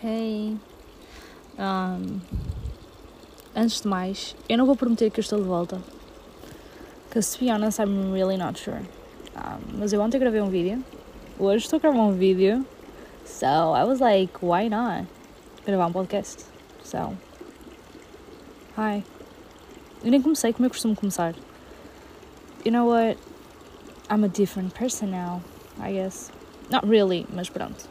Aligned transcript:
Hey. 0.00 0.56
Um, 1.58 2.20
antes 3.52 3.80
de 3.80 3.88
mais, 3.88 4.36
eu 4.48 4.56
não 4.56 4.64
vou 4.64 4.76
prometer 4.76 5.10
que 5.10 5.18
eu 5.18 5.22
estou 5.22 5.40
de 5.40 5.44
volta. 5.44 5.82
Because 7.08 7.36
to 7.36 7.44
be 7.44 7.50
honest, 7.50 7.80
I'm 7.80 8.12
really 8.12 8.36
not 8.36 8.60
sure. 8.60 8.80
Um, 9.34 9.78
mas 9.78 9.92
eu 9.92 10.00
ontem 10.00 10.20
gravei 10.20 10.40
um 10.40 10.50
vídeo. 10.50 10.84
Hoje 11.36 11.64
estou 11.64 11.78
a 11.78 11.80
gravar 11.80 11.98
um 11.98 12.12
vídeo. 12.12 12.64
So 13.24 13.46
I 13.46 13.82
was 13.82 13.98
like, 13.98 14.34
why 14.40 14.68
not? 14.68 15.08
Gravar 15.66 15.86
um 15.86 15.92
podcast. 15.92 16.44
So. 16.84 17.16
Hi. 18.76 19.02
Eu 20.04 20.12
nem 20.12 20.22
comecei 20.22 20.52
como 20.52 20.66
eu 20.66 20.70
costumo 20.70 20.94
começar. 20.94 21.34
You 22.64 22.70
know 22.70 22.86
what? 22.86 23.18
I'm 24.08 24.22
a 24.24 24.28
different 24.28 24.74
person 24.74 25.08
now, 25.08 25.42
I 25.80 25.94
guess. 25.94 26.30
Not 26.70 26.86
really, 26.86 27.26
mas 27.34 27.48
pronto. 27.48 27.88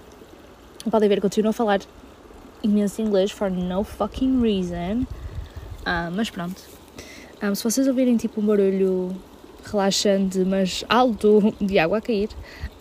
Podem 0.89 1.09
ver, 1.09 1.19
continuo 1.19 1.49
a 1.49 1.53
falar 1.53 1.81
imenso 2.63 3.01
inglês 3.01 3.31
for 3.31 3.49
no 3.49 3.84
fucking 3.84 4.41
reason. 4.41 5.05
Uh, 5.81 6.11
mas 6.13 6.29
pronto. 6.29 6.61
Um, 7.41 7.53
se 7.53 7.63
vocês 7.63 7.88
ouvirem 7.88 8.17
tipo 8.17 8.41
um 8.41 8.45
barulho 8.45 9.15
relaxante, 9.63 10.39
mas 10.39 10.84
alto, 10.89 11.53
de 11.62 11.77
água 11.77 11.99
a 11.99 12.01
cair, 12.01 12.29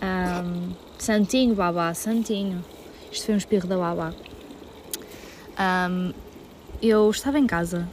um, 0.02 0.72
santinho, 0.98 1.54
babá, 1.54 1.92
santinho. 1.94 2.64
Isto 3.12 3.26
foi 3.26 3.34
um 3.34 3.38
espirro 3.38 3.68
da 3.68 3.76
babá. 3.76 4.12
Um, 5.58 6.12
eu 6.82 7.10
estava 7.10 7.38
em 7.38 7.46
casa 7.46 7.88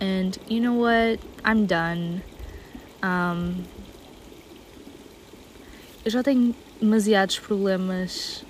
and 0.00 0.38
you 0.48 0.60
know 0.60 0.74
what? 0.74 1.20
I'm 1.44 1.66
done. 1.66 2.22
Um, 3.02 3.64
eu 6.04 6.10
já 6.10 6.22
tenho 6.22 6.54
demasiados 6.80 7.38
problemas 7.38 8.44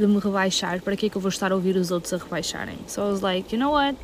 de 0.00 0.06
me 0.06 0.18
rebaixar. 0.18 0.80
Para 0.82 0.96
que 0.96 1.06
é 1.06 1.08
que 1.08 1.16
eu 1.16 1.20
vou 1.20 1.28
estar 1.28 1.52
a 1.52 1.54
ouvir 1.54 1.76
os 1.76 1.90
outros 1.90 2.12
a 2.12 2.16
rebaixarem? 2.16 2.76
So 2.86 3.02
I 3.02 3.04
was 3.04 3.20
like, 3.20 3.54
you 3.54 3.60
know 3.60 3.72
what? 3.72 3.96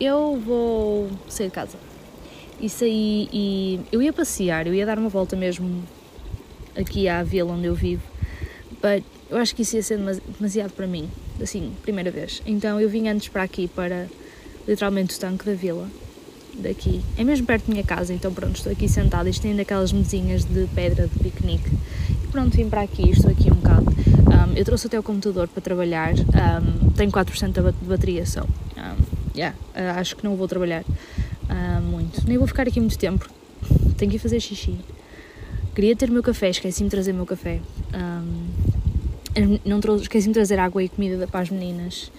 Eu 0.00 0.40
vou 0.44 1.10
sair 1.28 1.46
de 1.46 1.52
casa. 1.52 1.78
E 2.60 2.68
saí 2.68 3.28
e 3.32 3.80
eu 3.90 4.00
ia 4.02 4.12
passear, 4.12 4.66
eu 4.66 4.74
ia 4.74 4.86
dar 4.86 4.98
uma 4.98 5.08
volta 5.08 5.36
mesmo 5.36 5.82
aqui 6.76 7.08
à 7.08 7.22
vila 7.22 7.52
onde 7.52 7.66
eu 7.66 7.74
vivo. 7.74 8.02
But 8.82 9.04
eu 9.30 9.36
acho 9.36 9.54
que 9.54 9.62
isso 9.62 9.76
ia 9.76 9.82
ser 9.82 9.98
demasiado 9.98 10.72
para 10.72 10.86
mim, 10.86 11.08
assim, 11.40 11.72
primeira 11.82 12.10
vez. 12.10 12.42
Então 12.44 12.80
eu 12.80 12.88
vim 12.88 13.08
antes 13.08 13.28
para 13.28 13.42
aqui, 13.42 13.68
para 13.68 14.06
literalmente 14.66 15.16
o 15.16 15.18
tanque 15.20 15.44
da 15.44 15.54
vila, 15.54 15.88
daqui. 16.54 17.00
É 17.16 17.24
mesmo 17.24 17.46
perto 17.46 17.66
da 17.66 17.72
minha 17.72 17.84
casa, 17.84 18.12
então 18.12 18.32
pronto, 18.32 18.56
estou 18.56 18.72
aqui 18.72 18.88
sentada. 18.88 19.28
Isto 19.28 19.42
tem 19.42 19.56
daquelas 19.56 19.92
mesinhas 19.92 20.44
de 20.44 20.66
pedra 20.74 21.08
de 21.08 21.18
piquenique. 21.18 21.70
E 22.22 22.26
pronto, 22.28 22.56
vim 22.56 22.68
para 22.68 22.82
aqui, 22.82 23.10
estou 23.10 23.30
aqui 23.30 23.50
um 23.50 23.56
bocado. 23.56 23.86
Um, 24.18 24.54
eu 24.54 24.64
trouxe 24.64 24.86
até 24.86 24.98
o 24.98 25.02
computador 25.02 25.48
para 25.48 25.62
trabalhar, 25.62 26.12
um, 26.14 26.90
tenho 26.90 27.10
4% 27.10 27.52
de 27.52 27.86
bateria 27.86 28.26
só. 28.26 28.42
Um, 28.42 29.36
yeah, 29.36 29.56
uh, 29.74 29.98
acho 29.98 30.16
que 30.16 30.24
não 30.24 30.36
vou 30.36 30.46
trabalhar 30.48 30.82
uh, 30.82 31.82
muito. 31.82 32.26
Nem 32.26 32.38
vou 32.38 32.46
ficar 32.46 32.66
aqui 32.66 32.80
muito 32.80 32.98
tempo, 32.98 33.28
tenho 33.96 34.10
que 34.10 34.16
ir 34.16 34.20
fazer 34.20 34.40
xixi. 34.40 34.76
Queria 35.74 35.96
ter 35.96 36.10
meu 36.10 36.22
café, 36.22 36.50
esqueci-me 36.50 36.88
de 36.88 36.90
trazer 36.90 37.12
meu 37.12 37.24
café. 37.24 37.60
Não 39.64 39.80
trouxe, 39.80 40.02
esqueci-me 40.02 40.32
de 40.32 40.38
trazer 40.38 40.58
água 40.58 40.82
e 40.82 40.88
comida 40.90 41.26
para 41.26 41.40
as 41.40 41.48
meninas. 41.48 42.12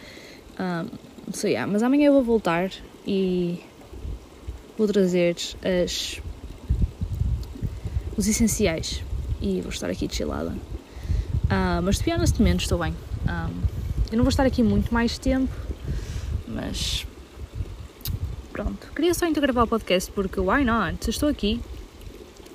So 1.32 1.48
yeah, 1.48 1.72
mas 1.72 1.84
amanhã 1.84 2.08
eu 2.08 2.14
vou 2.14 2.24
voltar 2.24 2.72
e 3.06 3.60
vou 4.76 4.88
trazer 4.88 5.36
as, 5.86 6.20
os 8.18 8.28
essenciais 8.28 9.04
e 9.42 9.62
vou 9.62 9.70
estar 9.70 9.90
aqui 9.90 10.08
chillada. 10.12 10.54
Uh, 11.54 11.84
mas 11.84 12.00
de 12.00 12.18
neste 12.18 12.40
momento 12.40 12.62
estou 12.62 12.80
bem. 12.80 12.96
Um, 13.28 13.62
eu 14.12 14.18
não 14.18 14.24
vou 14.24 14.30
estar 14.30 14.44
aqui 14.44 14.64
muito 14.64 14.92
mais 14.92 15.20
tempo, 15.20 15.54
mas 16.48 17.06
pronto. 18.52 18.92
Queria 18.96 19.14
só 19.14 19.28
então 19.28 19.40
gravar 19.40 19.64
o 19.64 19.68
podcast 19.68 20.12
porque 20.12 20.40
why 20.40 20.66
not? 20.66 21.08
Estou 21.08 21.30
aqui 21.30 21.62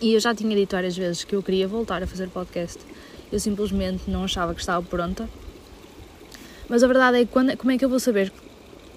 e 0.00 0.14
eu 0.14 0.20
já 0.20 0.34
tinha 0.34 0.56
dito 0.56 0.74
várias 0.74 0.96
vezes 0.96 1.22
que 1.22 1.36
eu 1.36 1.42
queria 1.44 1.68
voltar 1.68 2.02
a 2.02 2.08
fazer 2.08 2.28
podcast. 2.28 2.80
Eu 3.30 3.38
simplesmente 3.38 4.10
não 4.10 4.24
achava 4.24 4.52
que 4.52 4.60
estava 4.60 4.84
pronta. 4.84 5.28
Mas 6.68 6.82
a 6.82 6.88
verdade 6.88 7.18
é 7.18 7.24
que 7.24 7.30
quando, 7.30 7.56
como 7.56 7.70
é 7.70 7.78
que 7.78 7.84
eu 7.84 7.88
vou 7.88 8.00
saber 8.00 8.32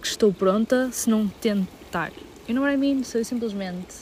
que 0.01 0.07
estou 0.07 0.33
pronta 0.33 0.89
se 0.91 1.11
não 1.11 1.27
tentar? 1.27 2.11
You 2.47 2.55
know 2.55 2.63
what 2.63 2.73
I 2.73 2.77
mean? 2.77 3.03
So 3.03 3.19
eu 3.19 3.25
simplesmente 3.25 3.93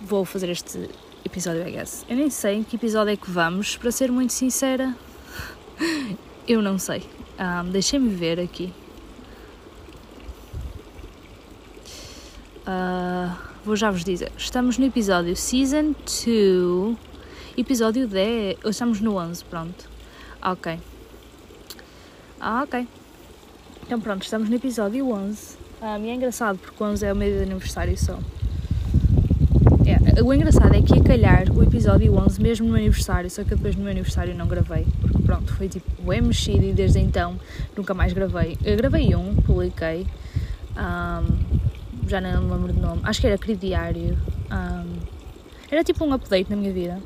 vou 0.00 0.24
fazer 0.24 0.50
este 0.50 0.88
episódio, 1.24 1.66
I 1.66 1.72
guess. 1.72 2.04
Eu 2.08 2.16
nem 2.16 2.30
sei 2.30 2.56
em 2.56 2.62
que 2.62 2.76
episódio 2.76 3.12
é 3.12 3.16
que 3.16 3.30
vamos, 3.30 3.76
para 3.76 3.90
ser 3.90 4.10
muito 4.10 4.32
sincera. 4.32 4.94
eu 6.46 6.62
não 6.62 6.78
sei. 6.78 7.02
Um, 7.38 7.70
Deixem-me 7.70 8.08
ver 8.08 8.40
aqui. 8.40 8.72
Uh, 12.66 13.36
vou 13.64 13.76
já 13.76 13.90
vos 13.90 14.04
dizer. 14.04 14.30
Estamos 14.36 14.78
no 14.78 14.86
episódio 14.86 15.34
Season 15.34 15.92
2, 15.92 16.96
episódio 17.56 18.06
10. 18.06 18.58
Estamos 18.64 19.00
no 19.00 19.16
11, 19.16 19.44
pronto. 19.44 19.90
Ok. 20.40 20.78
Ah, 22.40 22.62
ok. 22.64 22.86
Então 23.84 24.00
pronto, 24.00 24.22
estamos 24.22 24.48
no 24.48 24.56
episódio 24.56 25.10
11. 25.10 25.56
Um, 25.82 26.04
e 26.04 26.10
é 26.10 26.14
engraçado 26.14 26.58
porque 26.58 26.82
11 26.82 27.04
é 27.04 27.12
o 27.12 27.16
de 27.16 27.42
aniversário 27.42 27.96
só. 27.98 28.18
O 30.20 30.32
engraçado 30.34 30.74
é 30.74 30.82
que 30.82 30.94
ia 30.94 31.02
calhar 31.02 31.50
o 31.50 31.62
episódio 31.62 32.14
11 32.14 32.42
mesmo 32.42 32.66
no 32.66 32.72
meu 32.72 32.82
aniversário, 32.82 33.30
só 33.30 33.42
que 33.42 33.50
depois 33.50 33.74
no 33.74 33.82
meu 33.82 33.90
aniversário 33.90 34.34
não 34.34 34.46
gravei. 34.46 34.86
Porque 35.00 35.18
pronto, 35.18 35.50
foi 35.54 35.70
tipo 35.70 36.02
bem 36.02 36.20
mexido 36.20 36.64
e 36.64 36.72
desde 36.72 36.98
então 36.98 37.40
nunca 37.74 37.94
mais 37.94 38.12
gravei. 38.12 38.58
Eu 38.62 38.76
gravei 38.76 39.14
um, 39.16 39.34
publiquei. 39.36 40.06
Um, 40.76 42.08
já 42.08 42.20
não 42.20 42.42
me 42.42 42.52
lembro 42.52 42.72
do 42.74 42.80
nome, 42.80 43.00
acho 43.04 43.22
que 43.22 43.26
era 43.26 43.38
Crediário. 43.38 44.18
Um, 44.50 44.96
era 45.70 45.82
tipo 45.82 46.04
um 46.04 46.12
update 46.12 46.50
na 46.50 46.56
minha 46.56 46.72
vida. 46.72 46.98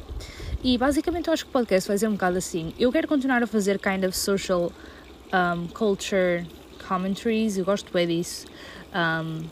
E 0.64 0.76
basicamente 0.76 1.28
eu 1.28 1.32
acho 1.32 1.44
que 1.44 1.50
o 1.50 1.52
podcast 1.52 1.86
vai 1.86 1.96
ser 1.96 2.08
um 2.08 2.12
bocado 2.12 2.38
assim. 2.38 2.74
Eu 2.76 2.90
quero 2.90 3.06
continuar 3.06 3.40
a 3.40 3.46
fazer 3.46 3.78
kind 3.78 4.04
of 4.04 4.16
social 4.16 4.72
um, 5.32 5.68
culture 5.68 6.44
commentaries, 6.88 7.56
eu 7.56 7.64
gosto 7.64 7.92
bem 7.92 8.08
disso. 8.08 8.46
Um, 8.92 9.44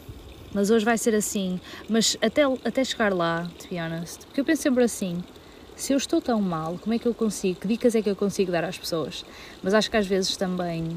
mas 0.55 0.71
hoje 0.71 0.85
vai 0.85 0.97
ser 0.97 1.15
assim. 1.15 1.61
Mas 1.89 2.17
até, 2.23 2.43
até 2.65 2.85
chegar 2.85 3.13
lá, 3.13 3.51
to 3.59 3.69
be 3.69 3.79
honest, 3.79 4.21
porque 4.27 4.41
eu 4.41 4.45
penso 4.45 4.63
sempre 4.63 4.85
assim: 4.85 5.23
se 5.77 5.93
eu 5.93 5.99
estou 5.99 6.23
tão 6.23 6.41
mal, 6.41 6.79
como 6.81 6.95
é 6.95 6.99
que 6.99 7.07
eu 7.07 7.13
consigo? 7.13 7.61
Que 7.61 7.69
dicas 7.69 7.95
é 7.95 8.01
que 8.01 8.09
eu 8.09 8.17
consigo 8.17 8.53
dar 8.53 8.65
às 8.65 8.79
pessoas? 8.79 9.25
Mas 9.63 9.75
acho 9.75 9.91
que 9.91 9.97
às 9.97 10.07
vezes 10.07 10.37
também 10.37 10.97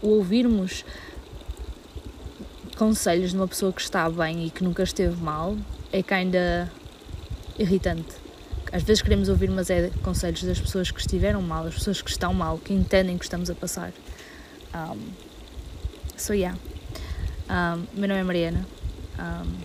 o 0.00 0.10
ouvirmos 0.10 0.84
conselhos 2.76 3.30
de 3.30 3.36
uma 3.36 3.48
pessoa 3.48 3.72
que 3.72 3.80
está 3.80 4.08
bem 4.08 4.46
e 4.46 4.50
que 4.50 4.62
nunca 4.62 4.82
esteve 4.82 5.20
mal 5.20 5.56
é 5.92 6.02
kinda 6.02 6.70
irritante. 7.58 8.24
Às 8.72 8.82
vezes 8.82 9.02
queremos 9.02 9.28
ouvir, 9.28 9.50
mas 9.50 9.70
é 9.70 9.90
conselhos 10.02 10.42
das 10.42 10.60
pessoas 10.60 10.90
que 10.90 11.00
estiveram 11.00 11.40
mal, 11.40 11.64
das 11.64 11.74
pessoas 11.74 12.02
que 12.02 12.10
estão 12.10 12.34
mal, 12.34 12.58
que 12.58 12.72
entendem 12.72 13.16
que 13.16 13.24
estamos 13.24 13.48
a 13.48 13.54
passar. 13.54 13.92
Um, 14.74 14.98
so 16.16 16.32
yeah. 16.32 16.58
Um, 17.48 17.86
meu 17.94 18.08
nome 18.08 18.20
é 18.20 18.24
Mariana. 18.24 18.73
Um, 19.18 19.58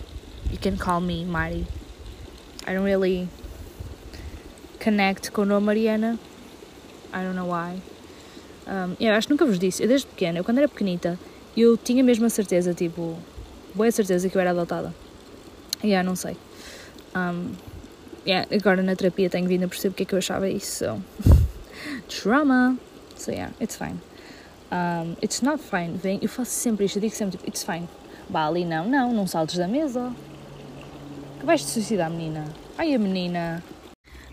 you 0.50 0.58
can 0.58 0.76
call 0.76 1.00
me 1.00 1.24
Mari. 1.24 1.66
I 2.66 2.74
don't 2.74 2.84
really 2.84 3.28
connect 4.78 5.32
com 5.32 5.42
o 5.42 5.44
nome 5.44 5.66
Mariana. 5.66 6.18
I 7.12 7.22
don't 7.22 7.34
know 7.34 7.46
why. 7.46 7.80
Um, 8.66 8.96
eu 9.00 9.12
acho 9.14 9.26
que 9.26 9.32
nunca 9.32 9.44
vos 9.44 9.58
disse. 9.58 9.82
Eu 9.82 9.88
desde 9.88 10.06
pequena, 10.06 10.38
eu 10.38 10.44
quando 10.44 10.58
era 10.58 10.68
pequenita, 10.68 11.18
eu 11.56 11.76
tinha 11.76 12.04
mesmo 12.04 12.26
a 12.26 12.30
certeza, 12.30 12.72
tipo, 12.72 13.18
boa 13.74 13.90
certeza 13.90 14.28
que 14.28 14.36
eu 14.36 14.40
era 14.40 14.50
adotada. 14.50 14.94
E 15.82 15.88
yeah, 15.88 16.08
não 16.08 16.14
sei. 16.14 16.36
Um, 17.14 17.52
yeah, 18.26 18.46
agora 18.54 18.82
na 18.82 18.94
terapia 18.94 19.28
tenho 19.28 19.48
vindo 19.48 19.64
a 19.64 19.68
perceber 19.68 19.90
porque 19.90 20.02
é 20.04 20.06
que 20.06 20.14
eu 20.14 20.18
achava 20.18 20.48
isso. 20.48 20.84
So. 20.84 21.02
Trauma. 22.08 22.76
So 23.16 23.30
yeah, 23.30 23.52
it's 23.60 23.76
fine. 23.76 24.00
Um, 24.70 25.16
it's 25.22 25.42
not 25.42 25.62
fine. 25.62 25.96
Vem, 25.96 26.18
eu 26.22 26.28
faço 26.28 26.52
sempre 26.52 26.84
isto, 26.86 26.96
eu 26.96 27.02
digo 27.02 27.14
sempre 27.14 27.36
tipo, 27.36 27.48
it's 27.48 27.64
fine. 27.64 27.88
Bah, 28.30 28.46
ali 28.46 28.64
não, 28.64 28.88
não, 28.88 29.12
não 29.12 29.26
saltes 29.26 29.58
da 29.58 29.68
mesa. 29.68 30.12
Que 31.38 31.46
vais 31.46 31.62
te 31.62 31.68
suicidar, 31.68 32.10
menina. 32.10 32.44
Ai, 32.78 32.94
a 32.94 32.98
menina. 32.98 33.62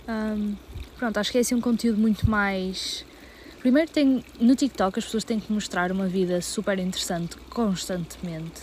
Um, 0.07 0.55
pronto, 0.97 1.17
acho 1.17 1.31
que 1.31 1.37
é 1.37 1.41
assim 1.41 1.55
um 1.55 1.61
conteúdo 1.61 1.99
muito 1.99 2.29
mais 2.29 3.05
Primeiro, 3.67 3.91
tem, 3.91 4.23
no 4.39 4.55
TikTok 4.55 4.99
as 4.99 5.05
pessoas 5.05 5.23
têm 5.23 5.39
que 5.39 5.51
mostrar 5.51 5.91
uma 5.91 6.07
vida 6.07 6.39
super 6.41 6.77
interessante 6.79 7.35
constantemente. 7.49 8.61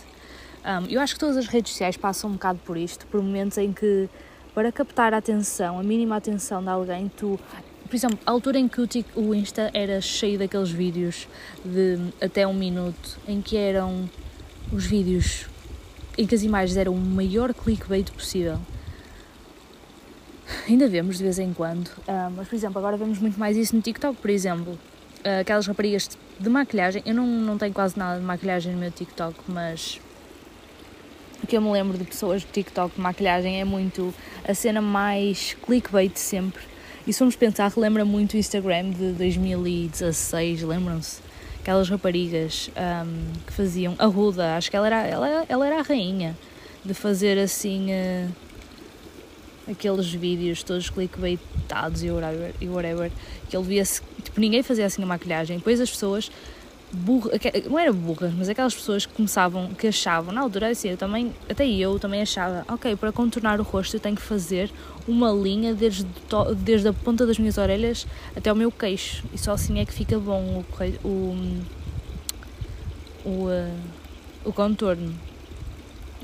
Um, 0.65 0.87
eu 0.89 0.99
acho 0.99 1.13
que 1.13 1.19
todas 1.19 1.37
as 1.37 1.47
redes 1.47 1.73
sociais 1.73 1.97
passam 1.97 2.29
um 2.29 2.33
bocado 2.33 2.59
por 2.65 2.75
isto, 2.77 3.05
por 3.07 3.21
momentos 3.21 3.57
em 3.57 3.71
que, 3.71 4.09
para 4.53 4.71
captar 4.71 5.13
a 5.13 5.17
atenção, 5.17 5.77
a 5.77 5.83
mínima 5.83 6.15
atenção 6.15 6.61
de 6.63 6.69
alguém, 6.69 7.07
tu. 7.07 7.39
Por 7.87 7.95
exemplo, 7.95 8.17
a 8.25 8.31
altura 8.31 8.57
em 8.57 8.67
que 8.67 8.81
o, 8.81 8.87
o 9.15 9.35
Insta 9.35 9.69
era 9.75 10.01
cheio 10.01 10.39
daqueles 10.39 10.71
vídeos 10.71 11.27
de 11.63 11.99
até 12.19 12.47
um 12.47 12.53
minuto, 12.53 13.19
em 13.27 13.43
que 13.43 13.57
eram 13.57 14.09
os 14.71 14.85
vídeos 14.85 15.45
em 16.17 16.25
que 16.25 16.35
as 16.35 16.43
imagens 16.43 16.77
eram 16.77 16.93
o 16.93 16.99
maior 16.99 17.53
clickbait 17.53 18.11
possível. 18.11 18.59
Ainda 20.67 20.87
vemos 20.87 21.17
de 21.17 21.23
vez 21.23 21.39
em 21.39 21.53
quando, 21.53 21.87
uh, 21.87 22.31
mas 22.35 22.47
por 22.47 22.55
exemplo, 22.55 22.77
agora 22.79 22.97
vemos 22.97 23.19
muito 23.19 23.39
mais 23.39 23.57
isso 23.57 23.75
no 23.75 23.81
TikTok, 23.81 24.17
por 24.21 24.29
exemplo. 24.29 24.73
Uh, 25.23 25.41
aquelas 25.41 25.65
raparigas 25.65 26.09
de 26.39 26.49
maquilhagem, 26.49 27.01
eu 27.05 27.15
não, 27.15 27.25
não 27.25 27.57
tenho 27.57 27.73
quase 27.73 27.97
nada 27.97 28.19
de 28.19 28.25
maquilhagem 28.25 28.73
no 28.73 28.79
meu 28.79 28.91
TikTok, 28.91 29.39
mas 29.47 29.99
o 31.43 31.47
que 31.47 31.57
eu 31.57 31.61
me 31.61 31.71
lembro 31.71 31.97
de 31.97 32.03
pessoas 32.03 32.41
de 32.41 32.47
TikTok 32.47 32.95
de 32.95 33.01
maquilhagem 33.01 33.59
é 33.59 33.65
muito 33.65 34.13
a 34.47 34.53
cena 34.53 34.81
mais 34.81 35.55
clickbait 35.65 36.15
sempre. 36.15 36.63
E 37.07 37.13
se 37.13 37.19
formos 37.19 37.35
pensar, 37.35 37.69
relembra 37.69 38.03
muito 38.03 38.33
o 38.33 38.37
Instagram 38.37 38.91
de 38.91 39.11
2016, 39.11 40.63
lembram-se? 40.63 41.24
Aquelas 41.65 41.89
raparigas 41.89 42.69
um, 42.77 43.33
que 43.47 43.51
faziam. 43.51 43.95
A 43.97 44.05
Ruda, 44.05 44.55
acho 44.55 44.69
que 44.69 44.77
ela 44.77 44.85
era, 44.85 45.01
ela, 45.01 45.45
ela 45.49 45.65
era 45.65 45.79
a 45.79 45.81
rainha 45.81 46.37
de 46.85 46.93
fazer 46.93 47.39
assim. 47.39 47.87
Uh, 47.91 48.31
aqueles 49.67 50.13
vídeos 50.13 50.61
todos 50.61 50.91
clickbaitados 50.91 52.03
e 52.03 52.11
whatever, 52.11 52.53
e 52.61 52.69
whatever 52.69 53.11
que 53.49 53.57
ele 53.57 53.65
via-se. 53.65 53.99
Tipo, 54.23 54.39
ninguém 54.39 54.61
fazia 54.61 54.85
assim 54.85 55.01
a 55.01 55.07
maquilhagem. 55.07 55.57
Depois 55.57 55.81
as 55.81 55.89
pessoas 55.89 56.31
não 57.69 57.79
era 57.79 57.91
burras, 57.91 58.33
mas 58.33 58.49
aquelas 58.49 58.73
pessoas 58.73 59.05
que 59.05 59.13
começavam, 59.13 59.73
que 59.73 59.87
achavam, 59.87 60.33
na 60.33 60.41
altura 60.41 60.69
assim, 60.69 60.89
eu 60.89 60.97
também, 60.97 61.33
até 61.49 61.67
eu 61.67 61.99
também 61.99 62.21
achava, 62.21 62.65
ok, 62.67 62.95
para 62.95 63.11
contornar 63.11 63.59
o 63.59 63.63
rosto 63.63 63.95
eu 63.95 63.99
tenho 63.99 64.15
que 64.15 64.21
fazer 64.21 64.71
uma 65.07 65.31
linha 65.31 65.73
desde, 65.73 66.05
desde 66.57 66.87
a 66.87 66.93
ponta 66.93 67.25
das 67.25 67.37
minhas 67.37 67.57
orelhas 67.57 68.07
até 68.35 68.51
o 68.51 68.55
meu 68.55 68.71
queixo, 68.71 69.23
e 69.33 69.37
só 69.37 69.51
assim 69.53 69.79
é 69.79 69.85
que 69.85 69.93
fica 69.93 70.17
bom 70.17 70.63
o, 71.03 71.07
o, 71.07 71.63
o, 73.25 73.29
uh, 73.47 73.79
o 74.45 74.53
contorno. 74.53 75.13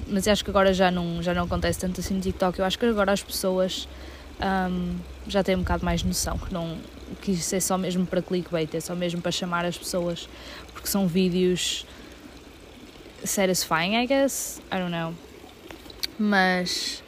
Mas 0.07 0.27
acho 0.27 0.43
que 0.43 0.49
agora 0.49 0.73
já 0.73 0.89
não, 0.91 1.21
já 1.21 1.33
não 1.33 1.43
acontece 1.43 1.79
tanto 1.79 2.01
assim 2.01 2.15
no 2.15 2.21
TikTok, 2.21 2.59
eu 2.59 2.65
acho 2.65 2.77
que 2.77 2.85
agora 2.85 3.11
as 3.11 3.23
pessoas 3.23 3.87
um, 4.41 4.95
já 5.27 5.43
têm 5.43 5.55
um 5.55 5.59
bocado 5.59 5.85
mais 5.85 6.03
noção 6.03 6.37
que 6.37 6.53
não 6.53 6.77
que 7.21 7.31
isso 7.31 7.55
é 7.55 7.59
só 7.59 7.77
mesmo 7.77 8.05
para 8.05 8.21
clickbait, 8.21 8.73
é 8.73 8.79
só 8.79 8.95
mesmo 8.95 9.21
para 9.21 9.31
chamar 9.31 9.63
as 9.63 9.77
pessoas, 9.77 10.27
porque 10.73 10.87
são 10.87 11.07
vídeos 11.07 11.85
satisfying, 13.23 13.95
I 13.95 14.07
guess. 14.07 14.61
I 14.71 14.77
don't 14.77 14.91
know. 14.91 15.13
Mas 16.17 17.03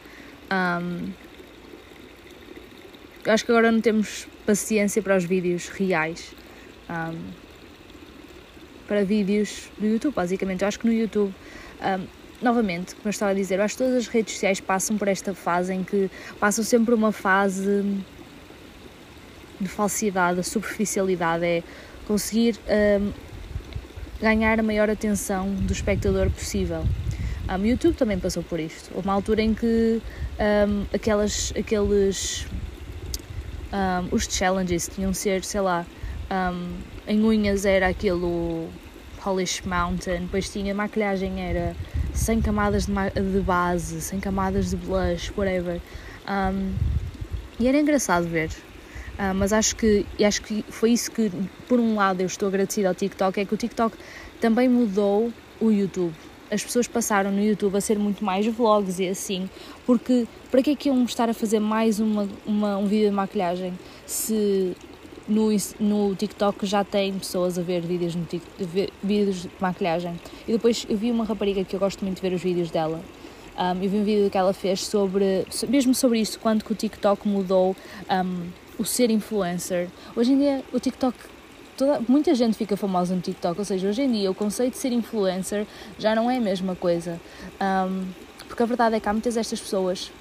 um, 0.52 1.12
acho 3.26 3.46
que 3.46 3.52
agora 3.52 3.72
não 3.72 3.82
temos 3.82 4.28
paciência 4.46 5.02
para 5.02 5.18
os 5.18 5.24
vídeos 5.24 5.68
reais. 5.70 6.34
Um, 6.90 7.44
para 8.88 9.04
vídeos 9.04 9.70
do 9.78 9.88
YouTube, 9.88 10.14
basicamente. 10.14 10.62
Eu 10.62 10.68
acho 10.68 10.80
que 10.80 10.86
no 10.88 10.94
YouTube, 10.94 11.34
um, 11.82 12.08
novamente, 12.42 12.96
como 12.96 13.08
eu 13.08 13.12
estava 13.12 13.32
a 13.32 13.36
dizer, 13.36 13.58
eu 13.58 13.64
acho 13.64 13.76
que 13.76 13.84
todas 13.84 13.96
as 13.96 14.08
redes 14.08 14.34
sociais 14.34 14.60
passam 14.60 14.98
por 14.98 15.08
esta 15.08 15.34
fase 15.34 15.74
em 15.74 15.84
que 15.84 16.12
passam 16.40 16.64
sempre 16.64 16.94
uma 16.94 17.12
fase 17.12 18.04
de 19.64 19.70
falsidade, 19.70 20.40
a 20.40 20.44
superficialidade, 20.44 21.46
é 21.46 21.64
conseguir 22.06 22.60
um, 22.68 23.12
ganhar 24.22 24.60
a 24.60 24.64
maior 24.64 24.90
atenção 24.90 25.54
do 25.54 25.74
espectador 25.74 26.30
possível. 26.30 26.84
Um, 27.50 27.62
o 27.62 27.66
YouTube 27.66 27.96
também 27.96 28.20
passou 28.20 28.44
por 28.44 28.60
isto. 28.60 28.92
Houve 28.94 29.08
uma 29.08 29.14
altura 29.14 29.42
em 29.42 29.54
que 29.54 30.02
um, 30.40 30.86
aquelas, 30.94 31.54
aqueles. 31.58 32.46
Um, 33.72 34.16
os 34.16 34.26
challenges 34.26 34.88
tinham 34.88 35.12
de 35.12 35.18
ser, 35.18 35.44
sei 35.44 35.62
lá, 35.62 35.86
um, 36.32 36.78
em 37.08 37.24
unhas 37.24 37.66
era 37.66 37.88
aquele 37.88 38.70
Polish 39.22 39.62
Mountain, 39.66 40.22
depois 40.22 40.50
tinha 40.50 40.76
maquilhagem, 40.76 41.42
era 41.42 41.76
sem 42.14 42.42
camadas 42.42 42.86
de, 42.86 42.94
de 42.94 43.40
base, 43.40 44.00
sem 44.02 44.20
camadas 44.20 44.70
de 44.70 44.76
blush, 44.76 45.32
whatever. 45.36 45.82
Um, 46.28 46.74
e 47.60 47.68
era 47.68 47.78
engraçado 47.80 48.28
ver. 48.28 48.52
Uh, 49.14 49.34
mas 49.36 49.54
acho 49.54 49.76
que, 49.76 50.06
acho 50.24 50.42
que 50.42 50.64
foi 50.70 50.92
isso 50.92 51.12
que, 51.12 51.32
por 51.68 51.80
um 51.80 51.96
lado, 51.96 52.22
eu 52.22 52.26
estou 52.26 52.48
agradecida 52.48 52.88
ao 52.88 52.96
TikTok, 52.96 53.40
é 53.40 53.46
que 53.46 53.54
o 53.54 53.58
TikTok 53.58 53.96
também 54.42 54.68
mudou 54.68 55.32
o 55.62 55.72
YouTube. 55.72 56.14
As 56.52 56.64
pessoas 56.64 56.88
passaram 56.88 57.32
no 57.32 57.42
YouTube 57.42 57.76
a 57.76 57.82
ser 57.82 57.98
muito 57.98 58.24
mais 58.24 58.46
vlogs 58.46 59.00
e 59.00 59.08
assim, 59.08 59.50
porque 59.86 60.28
para 60.52 60.62
que 60.62 60.72
é 60.72 60.76
que 60.76 60.90
iam 60.90 61.04
estar 61.04 61.30
a 61.30 61.34
fazer 61.34 61.60
mais 61.60 62.00
uma, 62.00 62.28
uma, 62.46 62.78
um 62.78 62.86
vídeo 62.86 63.10
de 63.10 63.16
maquilhagem 63.16 63.74
se 64.06 64.76
no, 65.28 65.50
no 65.80 66.16
TikTok 66.16 66.66
já 66.66 66.84
tem 66.84 67.14
pessoas 67.14 67.58
a 67.58 67.62
ver 67.62 67.82
vídeos, 67.82 68.14
no 68.16 68.26
TikTok, 68.26 68.92
vídeos 69.02 69.44
de 69.44 69.50
maquilhagem? 69.60 70.20
E 70.48 70.52
depois 70.52 70.86
eu 70.90 70.98
vi 70.98 71.12
uma 71.12 71.24
rapariga 71.24 71.64
que 71.64 71.76
eu 71.76 71.80
gosto 71.80 72.04
muito 72.04 72.18
de 72.18 72.22
ver 72.22 72.36
os 72.36 72.42
vídeos 72.42 72.70
dela. 72.70 73.02
Um, 73.58 73.84
eu 73.84 73.90
vi 73.90 73.98
um 73.98 74.04
vídeo 74.04 74.30
que 74.30 74.38
ela 74.38 74.54
fez 74.54 74.86
sobre, 74.86 75.46
mesmo 75.70 75.94
sobre 75.94 76.20
isso, 76.20 76.40
quando 76.40 76.64
que 76.64 76.72
o 76.72 76.76
TikTok 76.76 77.28
mudou 77.28 77.76
um, 78.10 78.48
o 78.84 78.86
ser 78.86 79.10
influencer. 79.10 79.88
Hoje 80.16 80.34
em 80.34 80.38
dia, 80.38 80.64
o 80.74 80.80
TikTok. 80.80 81.18
Toda, 81.76 82.02
muita 82.08 82.36
gente 82.36 82.56
fica 82.56 82.78
famosa 82.78 83.16
no 83.16 83.22
TikTok, 83.22 83.58
ou 83.58 83.66
seja, 83.66 83.88
hoje 83.88 84.04
em 84.04 84.12
dia 84.12 84.30
o 84.30 84.36
conceito 84.36 84.74
de 84.74 84.78
ser 84.78 84.92
influencer 84.92 85.66
já 85.98 86.14
não 86.14 86.30
é 86.30 86.38
a 86.38 86.42
mesma 86.42 86.76
coisa. 86.76 87.20
Um, 87.60 88.06
porque 88.48 88.62
a 88.62 88.66
verdade 88.66 88.96
é 88.96 89.00
que 89.00 89.10
há 89.10 89.14
muitas 89.14 89.34
destas 89.34 89.60
pessoas 89.60 90.12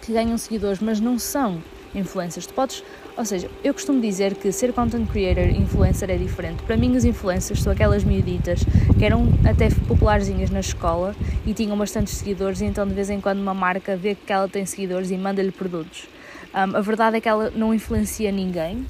que 0.00 0.12
ganham 0.12 0.36
seguidores, 0.36 0.80
mas 0.80 0.98
não 0.98 1.18
são 1.18 1.62
influencers. 1.94 2.46
Tu 2.46 2.54
podes, 2.54 2.82
ou 3.16 3.24
seja, 3.24 3.48
eu 3.62 3.72
costumo 3.72 4.00
dizer 4.00 4.34
que 4.34 4.50
ser 4.50 4.72
content 4.72 5.06
creator 5.08 5.44
influencer 5.50 6.10
é 6.10 6.16
diferente. 6.16 6.62
Para 6.64 6.76
mim, 6.76 6.96
os 6.96 7.04
influencers 7.04 7.62
são 7.62 7.72
aquelas 7.72 8.02
miuditas 8.02 8.60
que 8.98 9.04
eram 9.04 9.28
até 9.48 9.68
popularzinhas 9.86 10.50
na 10.50 10.60
escola 10.60 11.14
e 11.46 11.54
tinham 11.54 11.76
bastantes 11.76 12.14
seguidores, 12.14 12.60
e 12.60 12.64
então 12.64 12.88
de 12.88 12.94
vez 12.94 13.10
em 13.10 13.20
quando 13.20 13.38
uma 13.38 13.54
marca 13.54 13.94
vê 13.94 14.16
que 14.16 14.32
ela 14.32 14.48
tem 14.48 14.66
seguidores 14.66 15.10
e 15.10 15.16
manda-lhe 15.16 15.52
produtos. 15.52 16.08
Um, 16.54 16.76
a 16.76 16.80
verdade 16.80 17.16
é 17.16 17.20
que 17.20 17.28
ela 17.28 17.50
não 17.50 17.72
influencia 17.72 18.30
ninguém, 18.30 18.86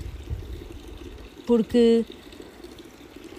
porque 1.46 2.04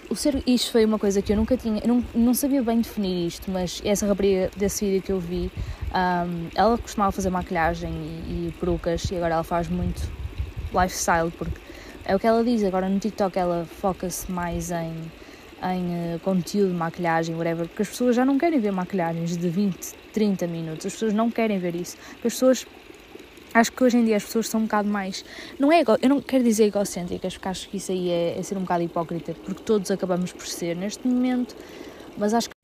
o 0.09 0.15
ser, 0.15 0.41
isto 0.47 0.71
foi 0.71 0.85
uma 0.85 0.99
coisa 0.99 1.21
que 1.21 1.33
eu 1.33 1.35
nunca 1.35 1.57
tinha, 1.57 1.81
não, 1.85 2.03
não 2.13 2.33
sabia 2.33 2.61
bem 2.61 2.79
definir 2.79 3.27
isto, 3.27 3.51
mas 3.51 3.81
essa 3.83 4.05
rapariga 4.05 4.49
desse 4.55 4.85
vídeo 4.85 5.01
que 5.01 5.11
eu 5.11 5.19
vi, 5.19 5.51
um, 5.89 6.47
ela 6.55 6.77
costumava 6.77 7.11
fazer 7.11 7.29
maquilhagem 7.31 7.91
e, 7.91 8.47
e 8.47 8.53
perucas 8.59 9.03
e 9.11 9.15
agora 9.15 9.33
ela 9.33 9.43
faz 9.43 9.67
muito 9.67 10.09
lifestyle, 10.73 11.31
porque 11.31 11.59
é 12.05 12.15
o 12.15 12.19
que 12.19 12.27
ela 12.27 12.43
diz, 12.43 12.63
agora 12.63 12.87
no 12.87 12.99
TikTok 12.99 13.37
ela 13.37 13.65
foca-se 13.65 14.31
mais 14.31 14.71
em, 14.71 14.93
em 15.63 16.15
uh, 16.15 16.19
conteúdo 16.19 16.71
de 16.71 16.77
maquilhagem, 16.77 17.35
whatever, 17.35 17.67
porque 17.67 17.81
as 17.81 17.89
pessoas 17.89 18.15
já 18.15 18.23
não 18.23 18.37
querem 18.37 18.59
ver 18.59 18.71
maquilhagens 18.71 19.35
de 19.35 19.49
20, 19.49 19.93
30 20.13 20.47
minutos, 20.47 20.85
as 20.85 20.93
pessoas 20.93 21.13
não 21.13 21.31
querem 21.31 21.59
ver 21.59 21.75
isso, 21.75 21.97
as 22.15 22.21
pessoas 22.21 22.67
Acho 23.53 23.71
que 23.71 23.83
hoje 23.83 23.97
em 23.97 24.05
dia 24.05 24.17
as 24.17 24.23
pessoas 24.23 24.47
são 24.47 24.61
um 24.61 24.63
bocado 24.63 24.89
mais. 24.89 25.23
Não 25.59 25.71
é 25.71 25.83
eu 26.01 26.09
não 26.09 26.19
quero 26.19 26.43
dizer 26.43 26.65
egocêntricas, 26.65 27.33
porque 27.33 27.47
acho 27.47 27.69
que 27.69 27.77
isso 27.77 27.91
aí 27.91 28.09
é, 28.09 28.39
é 28.39 28.43
ser 28.43 28.57
um 28.57 28.61
bocado 28.61 28.83
hipócrita, 28.83 29.35
porque 29.45 29.61
todos 29.61 29.91
acabamos 29.91 30.31
por 30.31 30.47
ser 30.47 30.75
neste 30.75 31.07
momento, 31.07 31.55
mas 32.17 32.33
acho 32.33 32.49
que. 32.49 32.55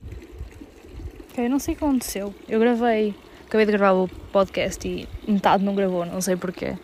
Ok, 1.32 1.48
não 1.48 1.60
sei 1.60 1.76
o 1.76 1.78
que 1.78 1.84
aconteceu. 1.84 2.34
Eu 2.48 2.60
gravei, 2.60 3.14
acabei 3.46 3.68
de 3.68 3.72
gravar 3.72 3.94
o 3.94 4.08
podcast 4.32 4.88
e 4.88 5.08
metade 5.30 5.64
não 5.64 5.76
gravou, 5.76 6.06
não 6.06 6.22
sei 6.22 6.36
porquê. 6.36 6.76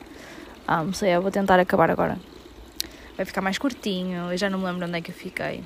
Ah, 0.68 0.84
não 0.84 0.94
sei, 0.94 1.16
eu 1.16 1.22
vou 1.22 1.32
tentar 1.32 1.60
acabar 1.60 1.90
agora. 1.90 2.20
Vai 3.18 3.26
ficar 3.26 3.42
mais 3.42 3.58
curtinho, 3.58 4.32
eu 4.32 4.38
já 4.38 4.50
não 4.50 4.60
me 4.60 4.66
lembro 4.66 4.86
onde 4.86 5.00
é 5.00 5.02
que 5.02 5.10
eu 5.10 5.16
fiquei. 5.16 5.64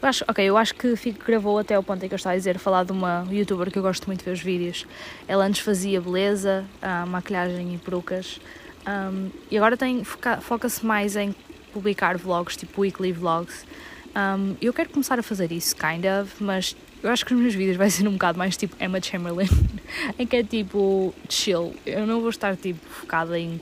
Eu 0.00 0.08
acho, 0.08 0.24
ok, 0.28 0.44
eu 0.44 0.56
acho 0.56 0.74
que 0.74 0.96
fico, 0.96 1.24
gravou 1.24 1.58
até 1.58 1.78
o 1.78 1.82
ponto 1.82 2.04
em 2.04 2.08
que 2.08 2.14
eu 2.14 2.16
estava 2.16 2.34
a 2.34 2.36
dizer, 2.38 2.58
falar 2.58 2.84
de 2.84 2.92
uma 2.92 3.26
youtuber 3.30 3.70
que 3.70 3.78
eu 3.78 3.82
gosto 3.82 4.06
muito 4.06 4.20
de 4.20 4.24
ver 4.24 4.32
os 4.32 4.40
vídeos. 4.40 4.86
Ela 5.28 5.44
antes 5.44 5.60
fazia 5.60 6.00
beleza, 6.00 6.64
uh, 6.82 7.06
maquilhagem 7.06 7.74
e 7.74 7.78
perucas. 7.78 8.40
Um, 8.86 9.30
e 9.50 9.56
agora 9.56 9.76
tem, 9.76 10.02
foca-se 10.04 10.84
mais 10.84 11.16
em 11.16 11.34
publicar 11.72 12.16
vlogs, 12.16 12.56
tipo 12.56 12.80
weekly 12.80 13.12
vlogs. 13.12 13.64
Um, 14.10 14.56
eu 14.60 14.72
quero 14.72 14.90
começar 14.90 15.18
a 15.18 15.22
fazer 15.22 15.52
isso, 15.52 15.76
kind 15.76 16.04
of, 16.04 16.42
mas 16.42 16.76
eu 17.02 17.10
acho 17.10 17.24
que 17.24 17.32
os 17.32 17.40
meus 17.40 17.54
vídeos 17.54 17.76
vai 17.78 17.90
ser 17.90 18.06
um 18.08 18.12
bocado 18.12 18.38
mais 18.38 18.56
tipo 18.56 18.76
Emma 18.82 19.00
Chamberlain, 19.00 19.48
em 20.18 20.26
que 20.26 20.36
é 20.36 20.42
tipo 20.42 21.14
chill. 21.28 21.74
Eu 21.86 22.06
não 22.06 22.20
vou 22.20 22.30
estar 22.30 22.56
tipo 22.56 22.80
focada 22.88 23.38
em 23.38 23.60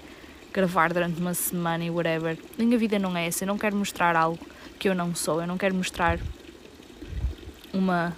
gravar 0.52 0.92
durante 0.92 1.20
uma 1.20 1.34
semana 1.34 1.84
e 1.84 1.90
whatever. 1.90 2.38
Minha 2.56 2.78
vida 2.78 2.98
não 2.98 3.16
é 3.16 3.26
essa, 3.26 3.44
eu 3.44 3.46
não 3.48 3.58
quero 3.58 3.76
mostrar 3.76 4.16
algo 4.16 4.38
que 4.78 4.88
eu 4.88 4.94
não 4.94 5.14
sou. 5.14 5.40
Eu 5.40 5.46
não 5.46 5.58
quero 5.58 5.74
mostrar 5.74 6.18
uma 7.72 8.16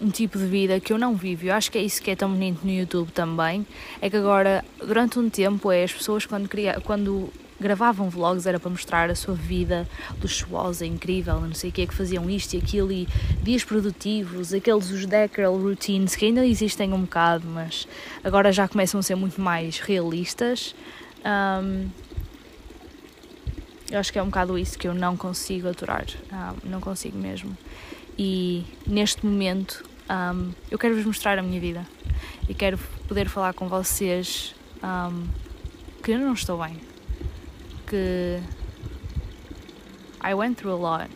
um 0.00 0.10
tipo 0.10 0.36
de 0.36 0.46
vida 0.46 0.80
que 0.80 0.92
eu 0.92 0.98
não 0.98 1.14
vivo. 1.14 1.46
Eu 1.46 1.54
acho 1.54 1.70
que 1.70 1.78
é 1.78 1.82
isso 1.82 2.02
que 2.02 2.10
é 2.10 2.16
tão 2.16 2.30
bonito 2.30 2.64
no 2.64 2.72
YouTube 2.72 3.12
também. 3.12 3.64
É 4.00 4.10
que 4.10 4.16
agora, 4.16 4.64
durante 4.84 5.18
um 5.18 5.30
tempo, 5.30 5.70
é 5.70 5.84
as 5.84 5.92
pessoas 5.92 6.26
quando, 6.26 6.48
cria, 6.48 6.80
quando 6.80 7.32
gravavam 7.60 8.10
vlogs 8.10 8.44
era 8.44 8.58
para 8.58 8.68
mostrar 8.68 9.08
a 9.08 9.14
sua 9.14 9.34
vida 9.34 9.88
luxuosa, 10.20 10.84
incrível, 10.84 11.40
não 11.40 11.54
sei 11.54 11.70
o 11.70 11.72
que, 11.72 11.86
que 11.86 11.94
faziam 11.94 12.28
isto 12.28 12.54
e 12.54 12.58
aquilo, 12.58 12.90
e 12.90 13.06
dias 13.42 13.62
produtivos, 13.62 14.52
aqueles 14.52 14.90
os 14.90 15.06
Deckle 15.06 15.46
routines 15.46 16.16
que 16.16 16.26
ainda 16.26 16.44
existem 16.44 16.92
um 16.92 17.02
bocado, 17.02 17.46
mas 17.46 17.86
agora 18.24 18.50
já 18.50 18.66
começam 18.66 18.98
a 18.98 19.02
ser 19.02 19.14
muito 19.14 19.40
mais 19.40 19.78
realistas. 19.78 20.74
Um, 21.24 21.88
eu 23.92 23.98
acho 23.98 24.10
que 24.10 24.18
é 24.18 24.22
um 24.22 24.26
bocado 24.26 24.58
isso 24.58 24.78
que 24.78 24.88
eu 24.88 24.94
não 24.94 25.18
consigo 25.18 25.68
aturar, 25.68 26.06
um, 26.32 26.70
não 26.70 26.80
consigo 26.80 27.16
mesmo. 27.18 27.56
E 28.18 28.64
neste 28.86 29.24
momento 29.24 29.84
um, 30.08 30.50
eu 30.70 30.78
quero 30.78 30.94
vos 30.94 31.04
mostrar 31.04 31.38
a 31.38 31.42
minha 31.42 31.60
vida 31.60 31.86
e 32.48 32.54
quero 32.54 32.78
poder 33.06 33.28
falar 33.28 33.52
com 33.52 33.68
vocês 33.68 34.54
um, 34.82 35.28
que 36.02 36.12
eu 36.12 36.18
não 36.18 36.32
estou 36.32 36.58
bem, 36.64 36.80
que 37.86 38.40
I 40.24 40.34
went 40.34 40.56
through 40.56 40.72
a 40.72 40.98
lot 40.98 41.10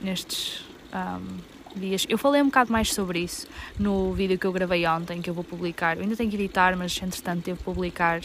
nestes 0.00 0.64
dias. 1.78 2.06
Eu 2.08 2.18
falei 2.18 2.42
um 2.42 2.46
bocado 2.46 2.72
mais 2.72 2.92
sobre 2.92 3.20
isso 3.20 3.46
no 3.78 4.12
vídeo 4.12 4.38
que 4.38 4.46
eu 4.46 4.52
gravei 4.52 4.86
ontem, 4.86 5.20
que 5.22 5.30
eu 5.30 5.34
vou 5.34 5.44
publicar. 5.44 5.96
Eu 5.96 6.02
ainda 6.02 6.16
tenho 6.16 6.30
que 6.30 6.36
editar, 6.36 6.76
mas 6.76 7.00
entretanto 7.02 7.44
devo 7.44 7.62
publicar. 7.62 8.20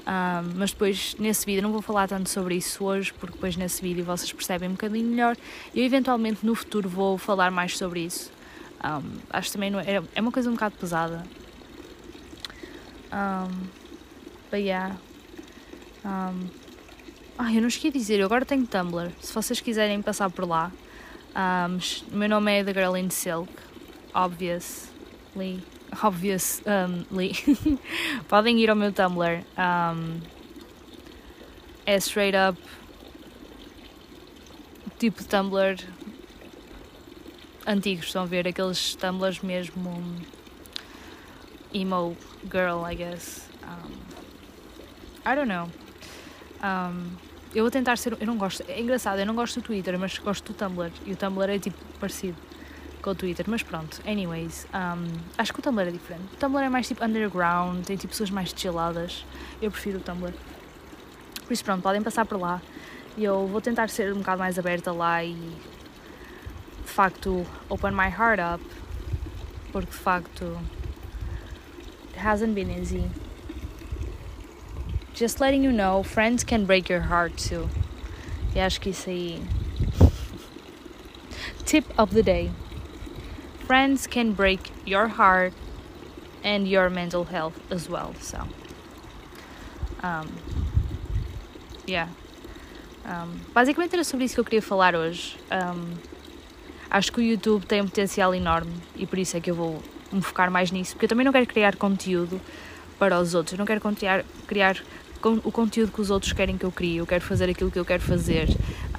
Um, 0.00 0.54
mas 0.56 0.72
depois 0.72 1.14
nesse 1.18 1.44
vídeo 1.46 1.62
não 1.62 1.72
vou 1.72 1.82
falar 1.82 2.08
tanto 2.08 2.28
sobre 2.28 2.56
isso 2.56 2.84
hoje, 2.84 3.12
porque 3.12 3.34
depois 3.34 3.56
nesse 3.56 3.82
vídeo 3.82 4.04
vocês 4.04 4.32
percebem 4.32 4.68
um 4.68 4.72
bocadinho 4.72 5.08
melhor. 5.08 5.36
Eu 5.74 5.84
eventualmente 5.84 6.44
no 6.44 6.54
futuro 6.54 6.88
vou 6.88 7.18
falar 7.18 7.50
mais 7.50 7.76
sobre 7.76 8.00
isso. 8.00 8.30
Um, 8.82 9.18
acho 9.30 9.52
também 9.52 9.70
não 9.70 9.78
é, 9.78 10.02
é 10.14 10.20
uma 10.20 10.32
coisa 10.32 10.48
um 10.48 10.54
bocado 10.54 10.74
pesada. 10.76 11.22
Um, 13.12 13.68
but 14.50 14.60
yeah. 14.60 14.96
Um, 16.04 16.48
ah, 17.38 17.52
eu 17.54 17.60
não 17.60 17.68
esqueci 17.68 17.90
de 17.90 17.98
dizer, 17.98 18.20
eu 18.20 18.26
agora 18.26 18.44
tenho 18.44 18.66
Tumblr. 18.66 19.10
Se 19.20 19.32
vocês 19.32 19.60
quiserem 19.60 20.02
passar 20.02 20.30
por 20.30 20.46
lá, 20.46 20.70
um, 21.34 22.16
meu 22.16 22.28
nome 22.28 22.60
é 22.60 22.64
The 22.64 22.72
Girl 22.72 22.96
in 22.96 23.10
Silk, 23.10 23.52
obviously. 24.14 25.62
Obviously. 26.02 27.32
Podem 28.28 28.58
ir 28.60 28.70
ao 28.70 28.76
meu 28.76 28.92
Tumblr. 28.92 29.44
Um, 29.58 30.20
é 31.86 31.96
straight 31.96 32.36
up 32.36 32.60
tipo 34.98 35.24
Tumblr 35.24 35.76
antigos, 37.66 38.06
estão 38.06 38.22
a 38.22 38.26
ver? 38.26 38.46
Aqueles 38.46 38.94
Tumblrs 38.94 39.40
mesmo 39.40 40.02
emo 41.72 42.16
girl, 42.50 42.84
I 42.84 42.94
guess. 42.94 43.48
Um, 43.62 43.92
I 45.24 45.34
don't 45.34 45.48
know. 45.48 45.70
Um, 46.62 47.16
eu 47.54 47.64
vou 47.64 47.70
tentar 47.70 47.96
ser. 47.98 48.16
Eu 48.20 48.26
não 48.26 48.36
gosto. 48.36 48.64
É 48.68 48.80
engraçado, 48.80 49.18
eu 49.18 49.26
não 49.26 49.34
gosto 49.34 49.60
do 49.60 49.66
Twitter, 49.66 49.98
mas 49.98 50.18
gosto 50.18 50.52
do 50.52 50.56
Tumblr. 50.56 50.92
E 51.04 51.12
o 51.12 51.16
Tumblr 51.16 51.50
é 51.50 51.58
tipo 51.58 51.76
parecido 51.98 52.36
com 53.02 53.10
o 53.10 53.14
Twitter. 53.14 53.44
Mas 53.48 53.62
pronto, 53.62 54.00
anyways. 54.06 54.66
Um, 54.72 55.18
acho 55.36 55.52
que 55.52 55.58
o 55.58 55.62
Tumblr 55.62 55.88
é 55.88 55.90
diferente. 55.90 56.24
O 56.32 56.36
Tumblr 56.36 56.62
é 56.62 56.68
mais 56.68 56.86
tipo 56.86 57.04
underground, 57.04 57.84
tem 57.84 57.96
tipo 57.96 58.10
pessoas 58.10 58.30
mais 58.30 58.54
chilladas. 58.56 59.24
Eu 59.60 59.70
prefiro 59.70 59.98
o 59.98 60.00
Tumblr. 60.00 60.32
Por 61.44 61.52
isso, 61.52 61.64
pronto, 61.64 61.82
podem 61.82 62.02
passar 62.02 62.24
por 62.24 62.38
lá. 62.38 62.62
E 63.16 63.24
eu 63.24 63.46
vou 63.48 63.60
tentar 63.60 63.88
ser 63.90 64.12
um 64.12 64.18
bocado 64.18 64.38
mais 64.38 64.58
aberta 64.58 64.92
lá 64.92 65.24
e 65.24 65.34
de 65.34 66.90
facto 66.92 67.44
open 67.68 67.90
my 67.90 68.08
heart 68.08 68.38
up. 68.38 68.64
Porque 69.72 69.90
de 69.90 69.96
facto 69.96 70.56
it 72.14 72.24
hasn't 72.24 72.54
been 72.54 72.70
easy. 72.70 73.04
Just 75.20 75.38
letting 75.38 75.62
you 75.62 75.70
know, 75.70 76.02
friends 76.02 76.42
can 76.42 76.64
break 76.64 76.88
your 76.88 77.02
heart 77.02 77.36
too. 77.36 77.68
E 78.54 78.58
acho 78.58 78.80
que 78.80 78.88
isso 78.88 79.10
aí. 79.10 79.38
Tip 81.66 81.84
of 81.98 82.14
the 82.14 82.22
day 82.22 82.50
Friends 83.66 84.06
can 84.06 84.32
break 84.32 84.72
your 84.86 85.08
heart 85.08 85.52
and 86.42 86.66
your 86.66 86.88
mental 86.88 87.24
health 87.24 87.60
as 87.70 87.86
well. 87.86 88.14
So, 88.18 88.38
um, 90.02 90.26
yeah. 91.86 92.08
Um, 93.04 93.40
basicamente 93.52 93.92
era 93.92 94.04
sobre 94.04 94.24
isso 94.24 94.34
que 94.34 94.40
eu 94.40 94.44
queria 94.44 94.62
falar 94.62 94.94
hoje. 94.94 95.36
Um, 95.52 95.98
acho 96.90 97.12
que 97.12 97.20
o 97.20 97.22
YouTube 97.22 97.66
tem 97.66 97.82
um 97.82 97.86
potencial 97.88 98.34
enorme 98.34 98.72
e 98.96 99.06
por 99.06 99.18
isso 99.18 99.36
é 99.36 99.40
que 99.40 99.50
eu 99.50 99.54
vou 99.54 99.82
me 100.10 100.22
focar 100.22 100.50
mais 100.50 100.70
nisso, 100.70 100.94
porque 100.94 101.04
eu 101.04 101.10
também 101.10 101.26
não 101.26 101.32
quero 101.32 101.46
criar 101.46 101.76
conteúdo 101.76 102.40
para 102.98 103.20
os 103.20 103.34
outros, 103.34 103.52
eu 103.52 103.58
não 103.58 103.66
quero 103.66 103.80
criar, 103.80 104.24
criar 104.46 104.76
o 105.28 105.52
conteúdo 105.52 105.92
que 105.92 106.00
os 106.00 106.10
outros 106.10 106.32
querem 106.32 106.56
que 106.56 106.64
eu 106.64 106.72
crie, 106.72 106.96
eu 106.96 107.06
quero 107.06 107.22
fazer 107.22 107.50
aquilo 107.50 107.70
que 107.70 107.78
eu 107.78 107.84
quero 107.84 108.02
fazer. 108.02 108.48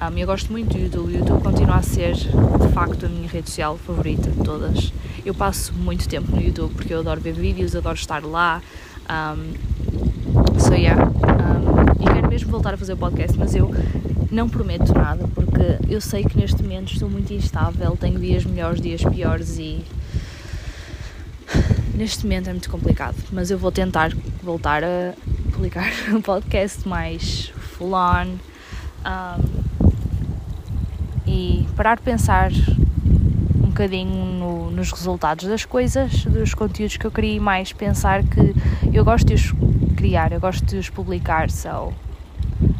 Um, 0.00 0.16
eu 0.16 0.26
gosto 0.26 0.50
muito 0.52 0.72
do 0.72 0.78
YouTube, 0.78 1.12
o 1.12 1.18
YouTube 1.18 1.42
continua 1.42 1.76
a 1.76 1.82
ser 1.82 2.14
de 2.14 2.72
facto 2.72 3.06
a 3.06 3.08
minha 3.08 3.28
rede 3.28 3.48
social 3.48 3.76
favorita 3.76 4.30
de 4.30 4.42
todas. 4.42 4.92
Eu 5.24 5.34
passo 5.34 5.72
muito 5.74 6.08
tempo 6.08 6.30
no 6.30 6.40
YouTube 6.40 6.74
porque 6.74 6.94
eu 6.94 7.00
adoro 7.00 7.20
ver 7.20 7.32
vídeos, 7.32 7.74
adoro 7.74 7.96
estar 7.96 8.24
lá. 8.24 8.62
Um, 9.10 10.60
so 10.60 10.74
yeah. 10.74 11.04
Um, 11.04 12.02
e 12.02 12.04
quero 12.04 12.28
mesmo 12.28 12.50
voltar 12.50 12.74
a 12.74 12.76
fazer 12.76 12.92
o 12.92 12.96
podcast, 12.96 13.36
mas 13.38 13.54
eu 13.54 13.70
não 14.30 14.48
prometo 14.48 14.94
nada 14.94 15.28
porque 15.34 15.92
eu 15.92 16.00
sei 16.00 16.24
que 16.24 16.38
neste 16.38 16.62
momento 16.62 16.92
estou 16.92 17.08
muito 17.08 17.32
instável, 17.32 17.96
tenho 18.00 18.18
dias 18.18 18.44
melhores, 18.44 18.80
dias 18.80 19.02
piores 19.02 19.58
e 19.58 19.84
neste 21.94 22.24
momento 22.24 22.48
é 22.48 22.52
muito 22.52 22.70
complicado, 22.70 23.16
mas 23.30 23.50
eu 23.50 23.58
vou 23.58 23.70
tentar 23.70 24.12
voltar 24.42 24.82
a 24.82 25.14
publicar 25.52 25.90
um 26.12 26.20
podcast 26.20 26.88
mais 26.88 27.48
full 27.76 27.94
on 27.94 28.38
um, 29.04 29.62
e 31.26 31.66
parar 31.76 31.96
de 31.96 32.02
pensar 32.02 32.50
um 33.56 33.68
bocadinho 33.68 34.14
no, 34.14 34.70
nos 34.70 34.90
resultados 34.90 35.46
das 35.46 35.64
coisas, 35.64 36.24
dos 36.24 36.54
conteúdos 36.54 36.96
que 36.96 37.06
eu 37.06 37.10
queria 37.10 37.40
mais 37.40 37.72
pensar 37.72 38.22
que 38.24 38.54
eu 38.92 39.04
gosto 39.04 39.26
de 39.26 39.34
os 39.34 39.52
criar, 39.96 40.32
eu 40.32 40.40
gosto 40.40 40.64
de 40.64 40.76
os 40.76 40.90
publicar, 40.90 41.50
so 41.50 41.92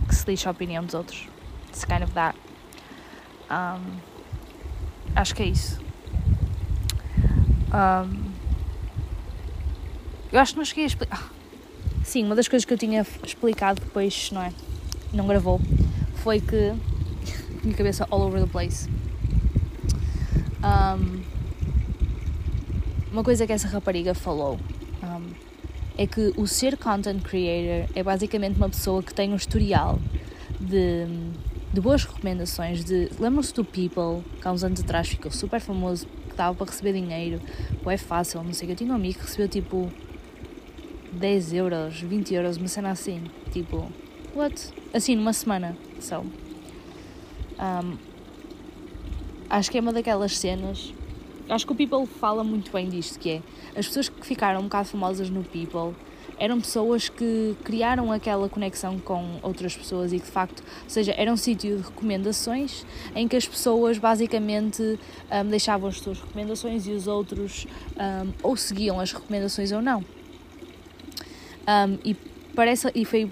que 0.08 0.14
se 0.14 0.28
lixa 0.28 0.48
a 0.48 0.52
opinião 0.52 0.84
dos 0.84 0.94
outros. 0.94 1.28
It's 1.68 1.84
kind 1.84 2.02
of 2.02 2.12
that. 2.12 2.36
Um, 3.50 3.96
acho 5.14 5.34
que 5.34 5.42
é 5.42 5.46
isso. 5.46 5.80
Um, 7.72 8.32
eu 10.30 10.40
acho 10.40 10.52
que 10.52 10.58
não 10.58 10.64
cheguei 10.64 10.84
a 10.84 10.86
explicar. 10.86 11.30
Sim, 12.04 12.24
uma 12.24 12.34
das 12.34 12.48
coisas 12.48 12.64
que 12.64 12.72
eu 12.74 12.78
tinha 12.78 13.06
explicado 13.24 13.80
depois, 13.80 14.30
não 14.32 14.42
é? 14.42 14.52
Não 15.12 15.26
gravou, 15.26 15.60
foi 16.16 16.40
que. 16.40 16.74
minha 17.62 17.76
cabeça 17.76 18.06
all 18.10 18.22
over 18.22 18.40
the 18.42 18.48
place. 18.48 18.88
Um, 20.62 21.22
uma 23.12 23.22
coisa 23.22 23.46
que 23.46 23.52
essa 23.52 23.68
rapariga 23.68 24.14
falou 24.14 24.58
um, 25.02 25.30
é 25.96 26.06
que 26.06 26.32
o 26.36 26.46
ser 26.46 26.76
content 26.76 27.22
creator 27.22 27.88
é 27.94 28.02
basicamente 28.02 28.56
uma 28.56 28.68
pessoa 28.68 29.02
que 29.02 29.12
tem 29.12 29.32
um 29.32 29.36
historial 29.36 29.98
de, 30.58 31.06
de 31.72 31.80
boas 31.80 32.04
recomendações. 32.04 32.84
De, 32.84 33.10
Lembram-se 33.18 33.54
do 33.54 33.64
People, 33.64 34.24
que 34.40 34.48
há 34.48 34.52
uns 34.52 34.64
anos 34.64 34.80
atrás 34.80 35.08
ficou 35.08 35.30
super 35.30 35.60
famoso, 35.60 36.06
que 36.28 36.36
dava 36.36 36.54
para 36.54 36.66
receber 36.66 36.94
dinheiro, 36.94 37.40
ou 37.84 37.90
é 37.90 37.96
fácil, 37.96 38.42
não 38.42 38.52
sei. 38.52 38.70
Eu 38.70 38.76
tinha 38.76 38.92
um 38.92 38.96
amigo 38.96 39.18
que 39.18 39.24
recebeu 39.24 39.48
tipo 39.48 39.92
10 41.12 41.52
euros, 41.52 42.00
20 42.00 42.34
euros, 42.34 42.56
uma 42.56 42.68
cena 42.68 42.90
assim. 42.90 43.22
Tipo, 43.52 43.90
what? 44.34 44.72
Assim, 44.92 45.14
numa 45.14 45.32
semana 45.32 45.76
só. 46.00 46.20
Um, 46.20 47.96
acho 49.48 49.70
que 49.70 49.78
é 49.78 49.80
uma 49.80 49.92
daquelas 49.92 50.36
cenas. 50.36 50.92
Acho 51.48 51.66
que 51.66 51.72
o 51.72 51.74
People 51.74 52.06
fala 52.06 52.42
muito 52.42 52.72
bem 52.72 52.88
disto, 52.88 53.18
que 53.18 53.30
é 53.30 53.42
as 53.76 53.86
pessoas 53.86 54.08
que 54.08 54.26
ficaram 54.26 54.60
um 54.60 54.64
bocado 54.64 54.88
famosas 54.88 55.28
no 55.28 55.42
People 55.44 55.94
eram 56.38 56.60
pessoas 56.60 57.08
que 57.08 57.56
criaram 57.62 58.10
aquela 58.10 58.48
conexão 58.48 58.98
com 58.98 59.38
outras 59.42 59.76
pessoas 59.76 60.12
e 60.12 60.18
que 60.18 60.26
de 60.26 60.30
facto, 60.32 60.60
ou 60.82 60.90
seja, 60.90 61.14
era 61.16 61.32
um 61.32 61.36
sítio 61.36 61.76
de 61.76 61.82
recomendações 61.84 62.84
em 63.14 63.28
que 63.28 63.36
as 63.36 63.46
pessoas 63.46 63.96
basicamente 63.96 64.82
um, 64.82 65.48
deixavam 65.48 65.88
as 65.88 65.98
suas 65.98 66.20
recomendações 66.20 66.86
e 66.88 66.90
os 66.90 67.06
outros 67.06 67.66
um, 67.96 68.32
ou 68.42 68.56
seguiam 68.56 68.98
as 68.98 69.12
recomendações 69.12 69.70
ou 69.70 69.80
não. 69.80 70.04
Um, 71.66 71.98
e 72.04 72.16
parece 72.54 72.90
e 72.94 73.04
foi 73.04 73.28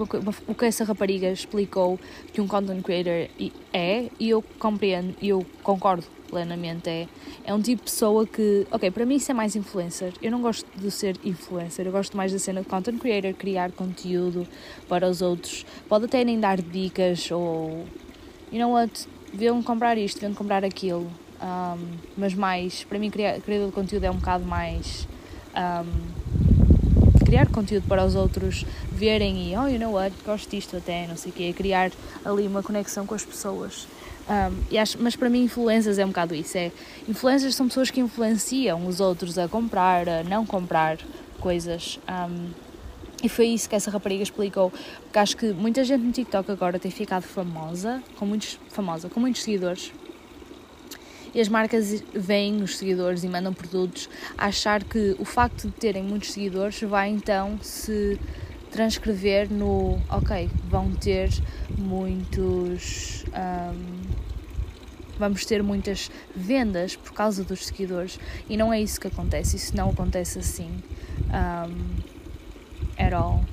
o 0.46 0.54
que 0.54 0.64
essa 0.64 0.84
rapariga 0.84 1.30
explicou 1.30 1.98
que 2.32 2.40
um 2.40 2.46
content 2.46 2.82
creator 2.82 3.28
é 3.72 4.08
e 4.18 4.30
eu 4.30 4.42
compreendo 4.58 5.14
e 5.20 5.28
eu 5.28 5.44
concordo 5.62 6.06
plenamente 6.28 6.88
é 6.88 7.08
é 7.44 7.52
um 7.52 7.60
tipo 7.60 7.84
de 7.84 7.90
pessoa 7.90 8.24
que 8.26 8.66
ok 8.70 8.90
para 8.90 9.04
mim 9.04 9.16
isso 9.16 9.30
é 9.30 9.34
mais 9.34 9.56
influencer. 9.56 10.12
Eu 10.22 10.30
não 10.30 10.40
gosto 10.40 10.66
de 10.76 10.90
ser 10.90 11.16
influencer 11.24 11.86
eu 11.86 11.92
gosto 11.92 12.16
mais 12.16 12.32
da 12.32 12.38
cena 12.38 12.62
de 12.62 12.68
content 12.68 12.98
creator 12.98 13.34
criar 13.34 13.72
conteúdo 13.72 14.46
para 14.88 15.08
os 15.08 15.20
outros. 15.22 15.66
Pode 15.88 16.06
até 16.06 16.24
nem 16.24 16.38
dar 16.38 16.60
dicas 16.60 17.30
ou 17.30 17.84
you 18.52 18.58
know 18.58 18.72
what 18.72 19.08
deviam 19.32 19.62
comprar 19.62 19.98
isto 19.98 20.20
deviam 20.20 20.34
comprar 20.34 20.64
aquilo. 20.64 21.10
Um, 21.42 21.96
mas 22.16 22.34
mais 22.34 22.84
para 22.84 22.98
mim 22.98 23.10
criador 23.10 23.66
de 23.66 23.72
conteúdo 23.72 24.04
é 24.04 24.10
um 24.10 24.16
bocado 24.16 24.44
mais 24.44 25.08
um, 25.56 26.29
criar 27.30 27.46
conteúdo 27.46 27.86
para 27.86 28.04
os 28.04 28.16
outros 28.16 28.66
verem 28.90 29.52
e, 29.52 29.56
oh, 29.56 29.68
you 29.68 29.78
know 29.78 29.92
what, 29.92 30.12
gosto 30.26 30.50
disto 30.50 30.76
até, 30.76 31.06
não 31.06 31.16
sei 31.16 31.30
o 31.30 31.34
quê, 31.34 31.52
criar 31.56 31.92
ali 32.24 32.44
uma 32.44 32.60
conexão 32.60 33.06
com 33.06 33.14
as 33.14 33.24
pessoas. 33.24 33.86
Um, 34.28 34.76
acho, 34.76 35.00
mas 35.00 35.14
para 35.14 35.30
mim, 35.30 35.44
influências 35.44 35.96
é 35.96 36.04
um 36.04 36.08
bocado 36.08 36.34
isso: 36.34 36.58
é, 36.58 36.72
influências 37.08 37.54
são 37.54 37.68
pessoas 37.68 37.88
que 37.88 38.00
influenciam 38.00 38.84
os 38.84 38.98
outros 38.98 39.38
a 39.38 39.46
comprar, 39.46 40.08
a 40.08 40.24
não 40.24 40.44
comprar 40.44 40.98
coisas. 41.38 42.00
Um, 42.08 42.50
e 43.22 43.28
foi 43.28 43.46
isso 43.46 43.68
que 43.68 43.76
essa 43.76 43.92
rapariga 43.92 44.24
explicou, 44.24 44.72
porque 45.04 45.18
acho 45.18 45.36
que 45.36 45.52
muita 45.52 45.84
gente 45.84 46.02
no 46.02 46.10
TikTok 46.10 46.50
agora 46.50 46.80
tem 46.80 46.90
ficado 46.90 47.22
famosa, 47.22 48.02
com 48.16 48.26
muitos, 48.26 48.58
famosa, 48.70 49.08
com 49.08 49.20
muitos 49.20 49.42
seguidores, 49.44 49.92
e 51.34 51.40
as 51.40 51.48
marcas 51.48 52.02
veem 52.14 52.62
os 52.62 52.78
seguidores 52.78 53.24
e 53.24 53.28
mandam 53.28 53.52
produtos 53.52 54.08
a 54.36 54.46
achar 54.46 54.82
que 54.82 55.16
o 55.18 55.24
facto 55.24 55.68
de 55.68 55.74
terem 55.74 56.02
muitos 56.02 56.32
seguidores 56.32 56.80
vai 56.82 57.08
então 57.08 57.58
se 57.62 58.18
transcrever 58.70 59.52
no 59.52 60.00
ok, 60.08 60.48
vão 60.68 60.92
ter 60.92 61.30
muitos 61.76 63.24
um, 63.28 64.30
vamos 65.18 65.44
ter 65.44 65.62
muitas 65.62 66.10
vendas 66.34 66.96
por 66.96 67.12
causa 67.12 67.44
dos 67.44 67.66
seguidores 67.66 68.18
e 68.48 68.56
não 68.56 68.72
é 68.72 68.80
isso 68.80 69.00
que 69.00 69.06
acontece, 69.06 69.56
isso 69.56 69.76
não 69.76 69.90
acontece 69.90 70.38
assim 70.38 70.70
um, 71.28 72.10
at 72.98 73.12
all. 73.12 73.44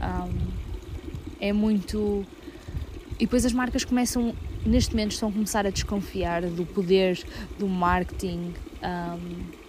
Um, 0.00 0.64
é 1.40 1.52
muito. 1.52 2.24
E 3.18 3.26
depois 3.26 3.44
as 3.44 3.52
marcas 3.52 3.84
começam, 3.84 4.34
neste 4.64 4.92
momento, 4.92 5.12
estão 5.12 5.28
a 5.28 5.32
começar 5.32 5.66
a 5.66 5.70
desconfiar 5.70 6.42
do 6.42 6.64
poder 6.64 7.22
do 7.58 7.68
marketing. 7.68 8.54
Um, 8.82 9.64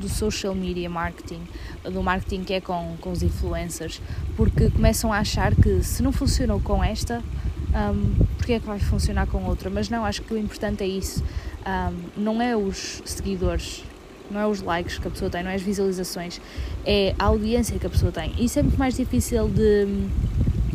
do 0.00 0.08
social 0.08 0.54
media 0.54 0.88
marketing, 0.88 1.42
do 1.84 2.02
marketing 2.02 2.42
que 2.42 2.54
é 2.54 2.60
com, 2.60 2.96
com 3.00 3.12
os 3.12 3.22
influencers, 3.22 4.00
porque 4.36 4.70
começam 4.70 5.12
a 5.12 5.18
achar 5.18 5.54
que 5.54 5.82
se 5.82 6.02
não 6.02 6.10
funcionou 6.10 6.58
com 6.58 6.82
esta, 6.82 7.22
um, 7.70 8.24
porque 8.36 8.54
é 8.54 8.60
que 8.60 8.66
vai 8.66 8.78
funcionar 8.80 9.26
com 9.26 9.44
outra? 9.44 9.70
Mas 9.70 9.88
não, 9.88 10.04
acho 10.04 10.22
que 10.22 10.32
o 10.32 10.38
importante 10.38 10.82
é 10.82 10.86
isso, 10.86 11.22
um, 11.66 12.22
não 12.22 12.42
é 12.42 12.56
os 12.56 13.02
seguidores, 13.04 13.84
não 14.30 14.40
é 14.40 14.46
os 14.46 14.62
likes 14.62 14.98
que 14.98 15.06
a 15.06 15.10
pessoa 15.10 15.30
tem, 15.30 15.42
não 15.42 15.50
é 15.50 15.54
as 15.54 15.62
visualizações, 15.62 16.40
é 16.84 17.14
a 17.18 17.26
audiência 17.26 17.78
que 17.78 17.86
a 17.86 17.90
pessoa 17.90 18.10
tem. 18.10 18.32
Isso 18.38 18.58
é 18.58 18.62
muito 18.62 18.78
mais 18.78 18.96
difícil 18.96 19.48
de 19.48 19.86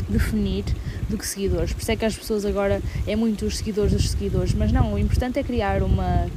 definir 0.10 0.64
do 1.10 1.18
que 1.18 1.26
seguidores. 1.26 1.74
Por 1.74 1.82
isso 1.82 1.92
é 1.92 1.96
que 1.96 2.06
as 2.06 2.16
pessoas 2.16 2.46
agora 2.46 2.82
é 3.08 3.16
muito 3.16 3.46
os 3.46 3.58
seguidores 3.58 3.94
dos 3.94 4.10
seguidores, 4.10 4.54
mas 4.54 4.72
não, 4.72 4.94
o 4.94 5.00
importante 5.00 5.40
é 5.40 5.44
criar 5.44 5.82
uma 5.84 6.28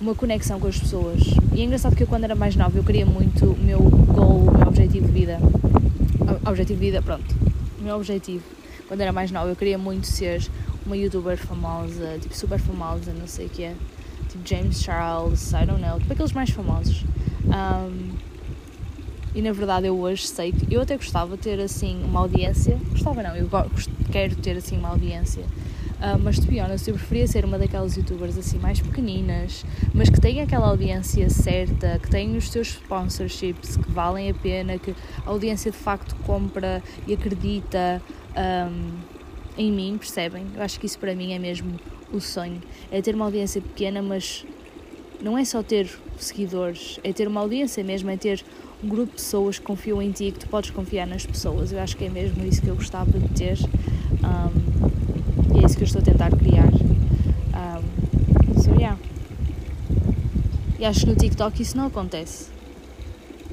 uma 0.00 0.14
conexão 0.14 0.60
com 0.60 0.68
as 0.68 0.78
pessoas. 0.78 1.20
E 1.52 1.60
é 1.60 1.64
engraçado 1.64 1.96
que 1.96 2.02
eu, 2.02 2.06
quando 2.06 2.24
era 2.24 2.34
mais 2.34 2.54
nova, 2.56 2.78
eu 2.78 2.84
queria 2.84 3.04
muito 3.04 3.46
o 3.46 3.58
meu 3.58 3.80
goal, 3.80 4.38
o 4.38 4.58
meu 4.58 4.68
objetivo 4.68 5.06
de 5.06 5.12
vida. 5.12 5.38
Objetivo 6.46 6.78
de 6.78 6.86
vida, 6.86 7.02
pronto. 7.02 7.34
O 7.80 7.82
meu 7.82 7.96
objetivo, 7.96 8.44
quando 8.86 9.00
era 9.00 9.12
mais 9.12 9.30
nova, 9.30 9.50
eu 9.50 9.56
queria 9.56 9.76
muito 9.76 10.06
ser 10.06 10.48
uma 10.86 10.96
youtuber 10.96 11.36
famosa, 11.36 12.16
tipo 12.20 12.34
super 12.34 12.58
famosa, 12.58 13.12
não 13.12 13.26
sei 13.26 13.46
o 13.46 13.50
que 13.50 13.64
é. 13.64 13.74
Tipo 14.28 14.48
James 14.48 14.82
Charles, 14.82 15.52
I 15.52 15.66
don't 15.66 15.80
know, 15.80 15.98
tipo 15.98 16.12
aqueles 16.12 16.32
mais 16.32 16.50
famosos. 16.50 17.04
Um, 17.44 18.27
e 19.38 19.42
na 19.42 19.52
verdade 19.52 19.86
eu 19.86 19.98
hoje 19.98 20.26
sei 20.26 20.50
que 20.50 20.74
eu 20.74 20.80
até 20.80 20.96
gostava 20.96 21.36
de 21.36 21.42
ter 21.44 21.60
assim 21.60 22.02
uma 22.02 22.20
audiência. 22.20 22.76
Gostava 22.90 23.22
não, 23.22 23.36
eu 23.36 23.48
quero 24.10 24.34
ter 24.36 24.56
assim 24.56 24.76
uma 24.76 24.88
audiência 24.88 25.44
Uh, 25.98 26.16
mas, 26.16 26.38
to 26.38 26.46
be 26.46 26.60
honest, 26.60 26.86
eu 26.86 26.94
preferia 26.94 27.26
ser 27.26 27.44
uma 27.44 27.58
daquelas 27.58 27.96
youtubers 27.96 28.38
assim 28.38 28.56
mais 28.56 28.78
pequeninas, 28.78 29.64
mas 29.92 30.08
que 30.08 30.20
têm 30.20 30.40
aquela 30.40 30.68
audiência 30.68 31.28
certa, 31.28 31.98
que 31.98 32.08
têm 32.08 32.36
os 32.36 32.50
seus 32.50 32.68
sponsorships 32.68 33.76
que 33.76 33.90
valem 33.90 34.30
a 34.30 34.34
pena, 34.34 34.78
que 34.78 34.94
a 35.26 35.30
audiência 35.30 35.72
de 35.72 35.76
facto 35.76 36.14
compra 36.24 36.80
e 37.04 37.14
acredita 37.14 38.00
um, 38.70 38.92
em 39.56 39.72
mim, 39.72 39.98
percebem? 39.98 40.46
Eu 40.54 40.62
acho 40.62 40.78
que 40.78 40.86
isso 40.86 41.00
para 41.00 41.16
mim 41.16 41.32
é 41.32 41.38
mesmo 41.40 41.80
o 42.12 42.20
sonho. 42.20 42.62
É 42.92 43.02
ter 43.02 43.16
uma 43.16 43.24
audiência 43.24 43.60
pequena, 43.60 44.00
mas 44.00 44.46
não 45.20 45.36
é 45.36 45.44
só 45.44 45.64
ter 45.64 45.90
seguidores, 46.16 47.00
é 47.02 47.12
ter 47.12 47.26
uma 47.26 47.40
audiência 47.40 47.82
mesmo, 47.82 48.08
é 48.08 48.16
ter 48.16 48.44
um 48.82 48.88
grupo 48.88 49.06
de 49.06 49.22
pessoas 49.22 49.58
que 49.58 49.64
confiam 49.64 50.00
em 50.00 50.10
ti 50.10 50.24
e 50.24 50.32
que 50.32 50.38
tu 50.38 50.48
podes 50.48 50.70
confiar 50.70 51.06
nas 51.06 51.26
pessoas. 51.26 51.72
Eu 51.72 51.80
acho 51.80 51.96
que 51.96 52.04
é 52.04 52.08
mesmo 52.08 52.44
isso 52.44 52.62
que 52.62 52.68
eu 52.68 52.76
gostava 52.76 53.10
de 53.10 53.28
ter. 53.30 53.58
Um, 54.12 55.56
e 55.56 55.62
é 55.62 55.66
isso 55.66 55.76
que 55.76 55.82
eu 55.82 55.86
estou 55.86 56.00
a 56.00 56.04
tentar 56.04 56.30
criar. 56.30 56.68
Um, 56.68 58.62
so 58.62 58.70
yeah. 58.74 58.98
E 60.78 60.84
acho 60.84 61.00
que 61.00 61.06
no 61.06 61.16
TikTok 61.16 61.60
isso 61.60 61.76
não 61.76 61.86
acontece. 61.86 62.50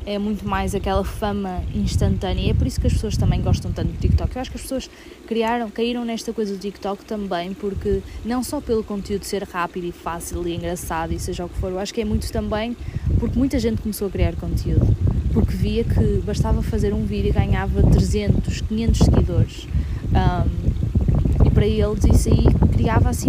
É 0.05 0.19
muito 0.19 0.47
mais 0.47 0.75
aquela 0.75 1.03
fama 1.03 1.63
instantânea 1.73 2.43
e 2.43 2.49
é 2.51 2.53
por 2.53 2.67
isso 2.67 2.79
que 2.79 2.85
as 2.85 2.93
pessoas 2.93 3.17
também 3.17 3.41
gostam 3.41 3.71
tanto 3.71 3.91
do 3.91 3.97
TikTok. 3.97 4.35
Eu 4.35 4.41
acho 4.41 4.51
que 4.51 4.57
as 4.57 4.61
pessoas 4.61 4.87
criaram, 5.25 5.71
caíram 5.71 6.05
nesta 6.05 6.31
coisa 6.31 6.53
do 6.53 6.59
TikTok 6.59 7.03
também 7.05 7.55
porque 7.55 8.03
não 8.23 8.43
só 8.43 8.61
pelo 8.61 8.83
conteúdo 8.83 9.23
ser 9.23 9.41
rápido 9.41 9.85
e 9.85 9.91
fácil 9.91 10.47
e 10.47 10.53
engraçado 10.55 11.11
e 11.11 11.17
seja 11.17 11.45
o 11.45 11.49
que 11.49 11.57
for, 11.57 11.71
eu 11.71 11.79
acho 11.79 11.91
que 11.91 12.01
é 12.01 12.05
muito 12.05 12.31
também 12.31 12.77
porque 13.19 13.39
muita 13.39 13.57
gente 13.57 13.81
começou 13.81 14.07
a 14.07 14.11
criar 14.11 14.35
conteúdo. 14.35 15.04
Porque 15.35 15.53
via 15.53 15.83
que 15.83 16.21
bastava 16.25 16.63
fazer 16.63 16.93
um 16.93 17.05
vídeo 17.05 17.27
e 17.27 17.33
ganhava 17.33 17.83
300, 17.83 18.61
500 18.61 18.99
seguidores. 18.99 19.67
Um, 20.13 21.49
para 21.49 21.67
eles 21.67 22.05
isso 22.05 22.29
aí 22.29 22.45
criava 22.71 23.09
assim, 23.09 23.27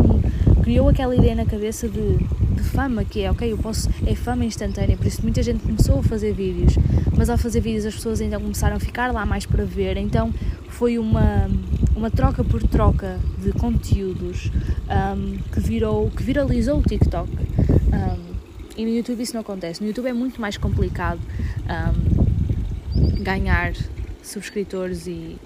criou 0.62 0.88
aquela 0.88 1.16
ideia 1.16 1.35
na 1.35 1.45
cabeça 1.45 1.88
de, 1.88 2.16
de 2.55 2.62
fama, 2.62 3.05
que 3.05 3.23
é 3.23 3.31
ok, 3.31 3.53
eu 3.53 3.59
posso, 3.59 3.88
é 4.07 4.14
fama 4.14 4.45
instantânea, 4.45 4.97
por 4.97 5.07
isso 5.07 5.21
muita 5.23 5.42
gente 5.42 5.62
começou 5.64 5.99
a 5.99 6.03
fazer 6.05 6.33
vídeos, 6.33 6.75
mas 7.16 7.29
ao 7.29 7.37
fazer 7.37 7.61
vídeos 7.61 7.87
as 7.87 7.95
pessoas 7.95 8.21
ainda 8.21 8.38
começaram 8.38 8.77
a 8.77 8.81
ficar 8.81 9.12
lá 9.12 9.27
mais 9.27 9.45
para 9.45 9.64
ver, 9.64 9.97
então 9.97 10.33
foi 10.69 10.97
uma, 10.97 11.51
uma 11.97 12.09
troca 12.09 12.45
por 12.45 12.62
troca 12.62 13.19
de 13.42 13.51
conteúdos 13.51 14.53
um, 14.88 15.38
que 15.53 15.59
virou, 15.59 16.09
que 16.11 16.23
viralizou 16.23 16.79
o 16.79 16.83
TikTok. 16.83 17.29
Um, 17.31 18.37
e 18.77 18.85
no 18.85 18.90
YouTube 18.90 19.23
isso 19.23 19.33
não 19.33 19.40
acontece. 19.40 19.81
No 19.81 19.88
YouTube 19.88 20.07
é 20.07 20.12
muito 20.12 20.38
mais 20.38 20.59
complicado 20.59 21.19
um, 21.69 23.23
ganhar 23.23 23.73
subscritores 24.23 25.07
e, 25.07 25.39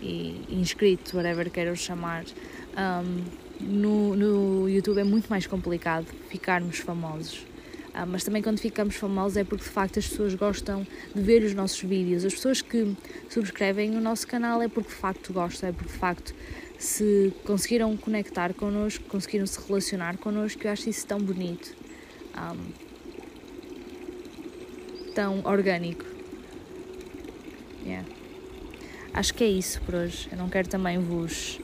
e 0.00 0.46
inscrito, 0.50 1.16
whatever 1.16 1.50
queiram 1.50 1.74
chamar. 1.74 2.24
Um, 2.76 3.24
no, 3.60 4.16
no 4.16 4.68
YouTube 4.68 4.98
é 4.98 5.04
muito 5.04 5.28
mais 5.28 5.46
complicado 5.46 6.06
ficarmos 6.28 6.78
famosos. 6.78 7.46
Uh, 7.90 8.06
mas 8.06 8.22
também 8.22 8.40
quando 8.40 8.60
ficamos 8.60 8.94
famosos 8.94 9.36
é 9.36 9.44
porque 9.44 9.64
de 9.64 9.70
facto 9.70 9.98
as 9.98 10.06
pessoas 10.06 10.34
gostam 10.34 10.86
de 11.14 11.20
ver 11.20 11.42
os 11.42 11.54
nossos 11.54 11.80
vídeos. 11.80 12.24
As 12.24 12.34
pessoas 12.34 12.62
que 12.62 12.96
subscrevem 13.28 13.96
o 13.96 14.00
nosso 14.00 14.26
canal 14.26 14.62
é 14.62 14.68
porque 14.68 14.90
de 14.90 14.94
facto 14.94 15.32
gostam, 15.32 15.68
é 15.68 15.72
porque 15.72 15.92
de 15.92 15.98
facto 15.98 16.34
se 16.78 17.32
conseguiram 17.44 17.94
conectar 17.96 18.54
connosco, 18.54 19.04
conseguiram 19.04 19.46
se 19.46 19.60
relacionar 19.66 20.16
connosco, 20.16 20.66
eu 20.66 20.70
acho 20.70 20.88
isso 20.88 21.06
tão 21.06 21.18
bonito, 21.18 21.76
um, 22.34 22.89
tão 25.14 25.40
orgânico. 25.44 26.04
Yeah. 27.84 28.06
Acho 29.12 29.34
que 29.34 29.44
é 29.44 29.48
isso 29.48 29.80
por 29.82 29.94
hoje. 29.94 30.28
Eu 30.30 30.38
não 30.38 30.48
quero 30.48 30.68
também 30.68 30.98
vos 30.98 31.60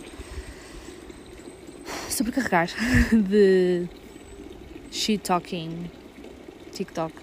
sobrecarregar 2.09 2.69
de 3.13 3.87
shit 4.91 5.23
talking 5.23 5.91
TikTok. 6.73 7.15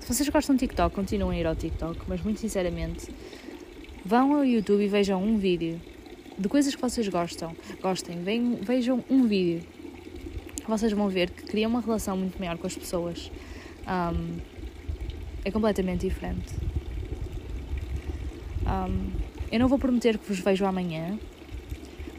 Se 0.00 0.08
vocês 0.08 0.28
gostam 0.28 0.56
de 0.56 0.60
TikTok, 0.60 0.94
continuem 0.94 1.38
a 1.38 1.40
ir 1.40 1.46
ao 1.46 1.54
TikTok, 1.54 2.00
mas 2.08 2.22
muito 2.22 2.40
sinceramente, 2.40 3.14
vão 4.04 4.34
ao 4.34 4.44
YouTube 4.44 4.82
e 4.82 4.88
vejam 4.88 5.22
um 5.22 5.38
vídeo 5.38 5.80
de 6.36 6.48
coisas 6.48 6.74
que 6.74 6.80
vocês 6.80 7.06
gostam. 7.08 7.54
Gostem, 7.80 8.18
vejam 8.62 9.04
um 9.08 9.26
vídeo. 9.26 9.62
Vocês 10.66 10.92
vão 10.92 11.08
ver 11.08 11.30
que 11.30 11.44
cria 11.44 11.68
uma 11.68 11.80
relação 11.80 12.16
muito 12.16 12.38
maior 12.38 12.56
com 12.56 12.66
as 12.66 12.76
pessoas. 12.76 13.30
Um, 13.86 14.38
é 15.44 15.50
completamente 15.50 16.06
diferente. 16.06 16.54
Um, 18.66 19.10
eu 19.50 19.58
não 19.58 19.68
vou 19.68 19.78
prometer 19.78 20.16
que 20.18 20.28
vos 20.28 20.38
vejo 20.38 20.64
amanhã, 20.64 21.18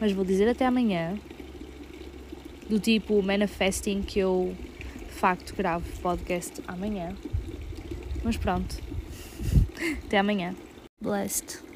mas 0.00 0.12
vou 0.12 0.24
dizer 0.24 0.48
até 0.48 0.66
amanhã. 0.66 1.18
Do 2.68 2.78
tipo 2.78 3.22
manifesting 3.22 4.02
que 4.02 4.18
eu 4.18 4.56
de 5.08 5.12
facto 5.12 5.54
gravo 5.54 5.86
podcast 6.00 6.62
amanhã. 6.66 7.14
Mas 8.24 8.36
pronto. 8.36 8.80
Até 10.06 10.18
amanhã. 10.18 10.54
Blessed. 11.00 11.71